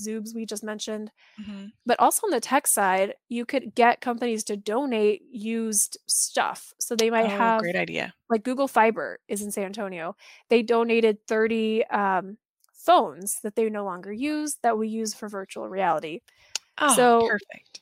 Zoobs, 0.01 0.35
we 0.35 0.45
just 0.45 0.63
mentioned 0.63 1.11
Mhm. 1.37 1.71
but 1.85 1.99
also 1.99 2.27
on 2.27 2.31
the 2.31 2.39
tech 2.41 2.67
side, 2.67 3.15
you 3.29 3.45
could 3.45 3.75
get 3.75 4.01
companies 4.01 4.43
to 4.45 4.57
donate 4.57 5.23
used 5.31 5.97
stuff. 6.07 6.73
So 6.79 6.95
they 6.95 7.09
might 7.09 7.27
Oh, 7.27 7.29
have 7.29 7.59
great 7.59 7.75
idea. 7.75 8.15
like 8.29 8.43
Google 8.43 8.67
Fiber 8.67 9.19
is 9.27 9.41
in 9.41 9.51
San 9.51 9.65
Antonio. 9.65 10.15
They 10.49 10.63
donated 10.63 11.19
30 11.27 11.85
um, 11.87 12.37
phones 12.73 13.41
that 13.41 13.55
they 13.55 13.69
no 13.69 13.85
longer 13.85 14.11
use 14.13 14.57
that 14.63 14.77
we 14.77 14.89
use 14.89 15.13
for 15.13 15.29
virtual 15.29 15.69
reality. 15.69 16.21
Oh, 16.79 16.95
So- 16.95 17.27
perfect. 17.27 17.81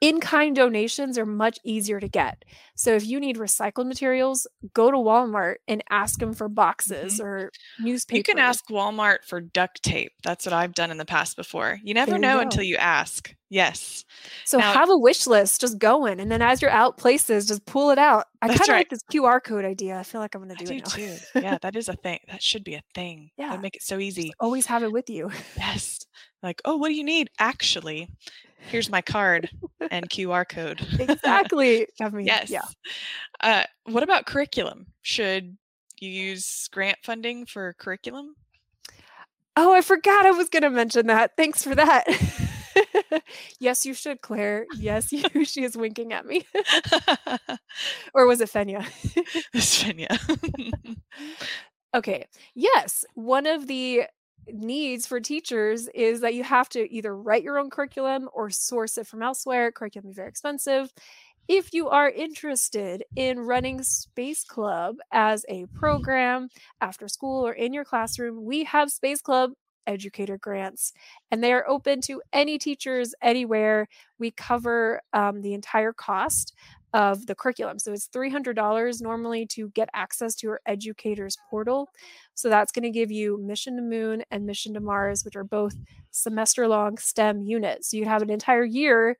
In 0.00 0.20
kind 0.20 0.54
donations 0.54 1.16
are 1.16 1.26
much 1.26 1.58
easier 1.64 2.00
to 2.00 2.08
get. 2.08 2.44
So 2.74 2.94
if 2.94 3.06
you 3.06 3.18
need 3.18 3.36
recycled 3.36 3.86
materials, 3.86 4.46
go 4.74 4.90
to 4.90 4.96
Walmart 4.96 5.56
and 5.66 5.82
ask 5.88 6.18
them 6.18 6.34
for 6.34 6.48
boxes 6.48 7.14
mm-hmm. 7.14 7.26
or 7.26 7.50
newspaper. 7.80 8.18
You 8.18 8.22
can 8.22 8.38
ask 8.38 8.66
Walmart 8.68 9.24
for 9.24 9.40
duct 9.40 9.82
tape. 9.82 10.12
That's 10.22 10.44
what 10.44 10.52
I've 10.52 10.74
done 10.74 10.90
in 10.90 10.98
the 10.98 11.06
past 11.06 11.36
before. 11.36 11.78
You 11.82 11.94
never 11.94 12.18
know 12.18 12.34
go. 12.34 12.40
until 12.40 12.62
you 12.62 12.76
ask. 12.76 13.34
Yes. 13.48 14.04
So 14.44 14.58
Now- 14.58 14.72
have 14.72 14.90
a 14.90 14.98
wish 14.98 15.26
list 15.26 15.60
just 15.60 15.78
going, 15.78 16.20
and 16.20 16.30
then 16.30 16.42
as 16.42 16.60
you're 16.60 16.70
out 16.70 16.98
places, 16.98 17.46
just 17.46 17.64
pull 17.64 17.90
it 17.90 17.98
out. 17.98 18.26
I 18.42 18.48
kind 18.48 18.60
of 18.60 18.68
right. 18.68 18.76
like 18.78 18.90
this 18.90 19.02
QR 19.10 19.42
code 19.42 19.64
idea. 19.64 19.98
I 19.98 20.02
feel 20.02 20.20
like 20.20 20.34
I'm 20.34 20.42
going 20.42 20.56
to 20.56 20.64
do, 20.64 20.72
do 20.72 20.76
it 20.78 20.84
too. 20.84 21.16
Yeah, 21.40 21.58
that 21.62 21.76
is 21.76 21.88
a 21.88 21.94
thing. 21.94 22.18
That 22.28 22.42
should 22.42 22.64
be 22.64 22.74
a 22.74 22.82
thing. 22.94 23.30
Yeah. 23.38 23.48
That'd 23.48 23.62
make 23.62 23.76
it 23.76 23.82
so 23.82 23.98
easy. 23.98 24.32
Always 24.40 24.66
have 24.66 24.82
it 24.82 24.92
with 24.92 25.08
you. 25.08 25.30
Yes. 25.56 26.04
Like, 26.42 26.60
oh, 26.64 26.76
what 26.76 26.88
do 26.88 26.94
you 26.94 27.04
need? 27.04 27.30
Actually, 27.38 28.08
here's 28.66 28.90
my 28.90 29.00
card 29.00 29.48
and 29.90 30.08
QR 30.08 30.48
code. 30.48 30.80
exactly. 30.98 31.86
I 32.00 32.08
mean, 32.10 32.26
yes. 32.26 32.50
Yeah. 32.50 32.62
Uh, 33.40 33.64
what 33.84 34.02
about 34.02 34.26
curriculum? 34.26 34.86
Should 35.02 35.56
you 36.00 36.10
use 36.10 36.68
grant 36.72 36.98
funding 37.02 37.46
for 37.46 37.74
curriculum? 37.78 38.34
Oh, 39.56 39.72
I 39.72 39.80
forgot 39.80 40.26
I 40.26 40.32
was 40.32 40.48
going 40.50 40.64
to 40.64 40.70
mention 40.70 41.06
that. 41.06 41.32
Thanks 41.36 41.62
for 41.62 41.74
that. 41.74 42.04
yes, 43.58 43.86
you 43.86 43.94
should, 43.94 44.20
Claire. 44.20 44.66
Yes, 44.76 45.12
you. 45.12 45.22
she 45.44 45.64
is 45.64 45.76
winking 45.76 46.12
at 46.12 46.26
me. 46.26 46.46
or 48.12 48.26
was 48.26 48.40
it 48.40 48.50
Fenya? 48.50 48.82
fenya 49.54 50.96
Okay. 51.94 52.26
Yes. 52.54 53.06
One 53.14 53.46
of 53.46 53.66
the 53.66 54.02
needs 54.52 55.06
for 55.06 55.20
teachers 55.20 55.88
is 55.94 56.20
that 56.20 56.34
you 56.34 56.44
have 56.44 56.68
to 56.70 56.92
either 56.92 57.16
write 57.16 57.42
your 57.42 57.58
own 57.58 57.70
curriculum 57.70 58.28
or 58.32 58.50
source 58.50 58.98
it 58.98 59.06
from 59.06 59.22
elsewhere. 59.22 59.72
Curriculum 59.72 60.10
is 60.10 60.16
very 60.16 60.28
expensive. 60.28 60.92
If 61.48 61.72
you 61.72 61.88
are 61.88 62.10
interested 62.10 63.04
in 63.14 63.38
running 63.38 63.82
Space 63.82 64.42
Club 64.42 64.96
as 65.12 65.44
a 65.48 65.66
program 65.66 66.48
after 66.80 67.06
school 67.06 67.46
or 67.46 67.52
in 67.52 67.72
your 67.72 67.84
classroom, 67.84 68.44
we 68.44 68.64
have 68.64 68.90
Space 68.90 69.22
Club 69.22 69.52
educator 69.86 70.36
grants 70.38 70.92
and 71.30 71.42
they 71.42 71.52
are 71.52 71.68
open 71.68 72.00
to 72.02 72.20
any 72.32 72.58
teachers 72.58 73.14
anywhere. 73.22 73.86
We 74.18 74.32
cover 74.32 75.00
um, 75.12 75.42
the 75.42 75.54
entire 75.54 75.92
cost 75.92 76.54
of 76.92 77.26
the 77.26 77.34
curriculum. 77.34 77.78
So 77.78 77.92
it's 77.92 78.08
$300 78.08 79.02
normally 79.02 79.46
to 79.46 79.68
get 79.70 79.88
access 79.94 80.34
to 80.36 80.50
our 80.50 80.60
educators 80.66 81.36
portal. 81.50 81.90
So 82.34 82.48
that's 82.48 82.72
going 82.72 82.84
to 82.84 82.90
give 82.90 83.10
you 83.10 83.38
Mission 83.42 83.76
to 83.76 83.82
Moon 83.82 84.22
and 84.30 84.46
Mission 84.46 84.74
to 84.74 84.80
Mars, 84.80 85.24
which 85.24 85.36
are 85.36 85.44
both 85.44 85.74
semester 86.10 86.66
long 86.68 86.98
STEM 86.98 87.42
units. 87.42 87.90
So 87.90 87.96
you 87.96 88.04
have 88.06 88.22
an 88.22 88.30
entire 88.30 88.64
year 88.64 89.18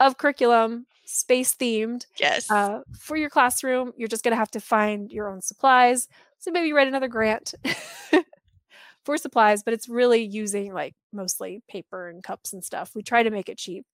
of 0.00 0.18
curriculum, 0.18 0.86
space 1.04 1.54
themed 1.54 2.06
yes. 2.18 2.50
uh, 2.50 2.80
for 2.98 3.16
your 3.16 3.30
classroom. 3.30 3.92
You're 3.96 4.08
just 4.08 4.22
going 4.22 4.32
to 4.32 4.38
have 4.38 4.50
to 4.52 4.60
find 4.60 5.10
your 5.10 5.28
own 5.28 5.40
supplies. 5.40 6.08
So 6.38 6.50
maybe 6.50 6.72
write 6.72 6.88
another 6.88 7.08
grant 7.08 7.54
for 9.04 9.16
supplies, 9.16 9.62
but 9.62 9.74
it's 9.74 9.88
really 9.88 10.22
using 10.22 10.72
like 10.72 10.94
mostly 11.12 11.62
paper 11.68 12.08
and 12.08 12.22
cups 12.22 12.52
and 12.52 12.64
stuff. 12.64 12.92
We 12.94 13.02
try 13.02 13.22
to 13.22 13.30
make 13.30 13.48
it 13.48 13.58
cheap 13.58 13.86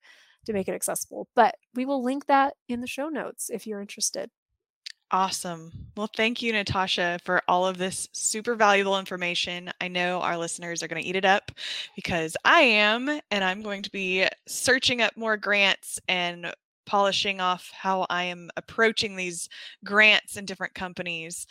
to 0.44 0.52
make 0.52 0.68
it 0.68 0.74
accessible, 0.74 1.28
but 1.34 1.56
we 1.74 1.84
will 1.84 2.02
link 2.02 2.26
that 2.26 2.54
in 2.68 2.80
the 2.80 2.86
show 2.86 3.08
notes 3.08 3.50
if 3.52 3.66
you're 3.66 3.80
interested. 3.80 4.30
Awesome. 5.10 5.70
Well, 5.96 6.10
thank 6.16 6.42
you, 6.42 6.52
Natasha, 6.52 7.20
for 7.24 7.42
all 7.46 7.66
of 7.66 7.78
this 7.78 8.08
super 8.12 8.56
valuable 8.56 8.98
information. 8.98 9.70
I 9.80 9.86
know 9.86 10.20
our 10.20 10.36
listeners 10.36 10.82
are 10.82 10.88
going 10.88 11.00
to 11.00 11.08
eat 11.08 11.14
it 11.14 11.24
up 11.24 11.52
because 11.94 12.36
I 12.44 12.62
am, 12.62 13.20
and 13.30 13.44
I'm 13.44 13.62
going 13.62 13.82
to 13.82 13.90
be 13.92 14.26
searching 14.48 15.02
up 15.02 15.16
more 15.16 15.36
grants 15.36 16.00
and 16.08 16.52
polishing 16.86 17.40
off 17.40 17.70
how 17.72 18.06
I 18.10 18.24
am 18.24 18.50
approaching 18.56 19.14
these 19.14 19.48
grants 19.84 20.36
in 20.36 20.46
different 20.46 20.74
companies. 20.74 21.46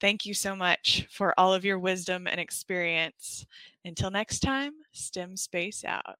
Thank 0.00 0.26
you 0.26 0.34
so 0.34 0.54
much 0.54 1.06
for 1.10 1.32
all 1.38 1.54
of 1.54 1.64
your 1.64 1.78
wisdom 1.78 2.26
and 2.26 2.38
experience. 2.38 3.46
Until 3.84 4.10
next 4.10 4.40
time, 4.40 4.74
STEM 4.92 5.36
Space 5.36 5.84
out. 5.84 6.18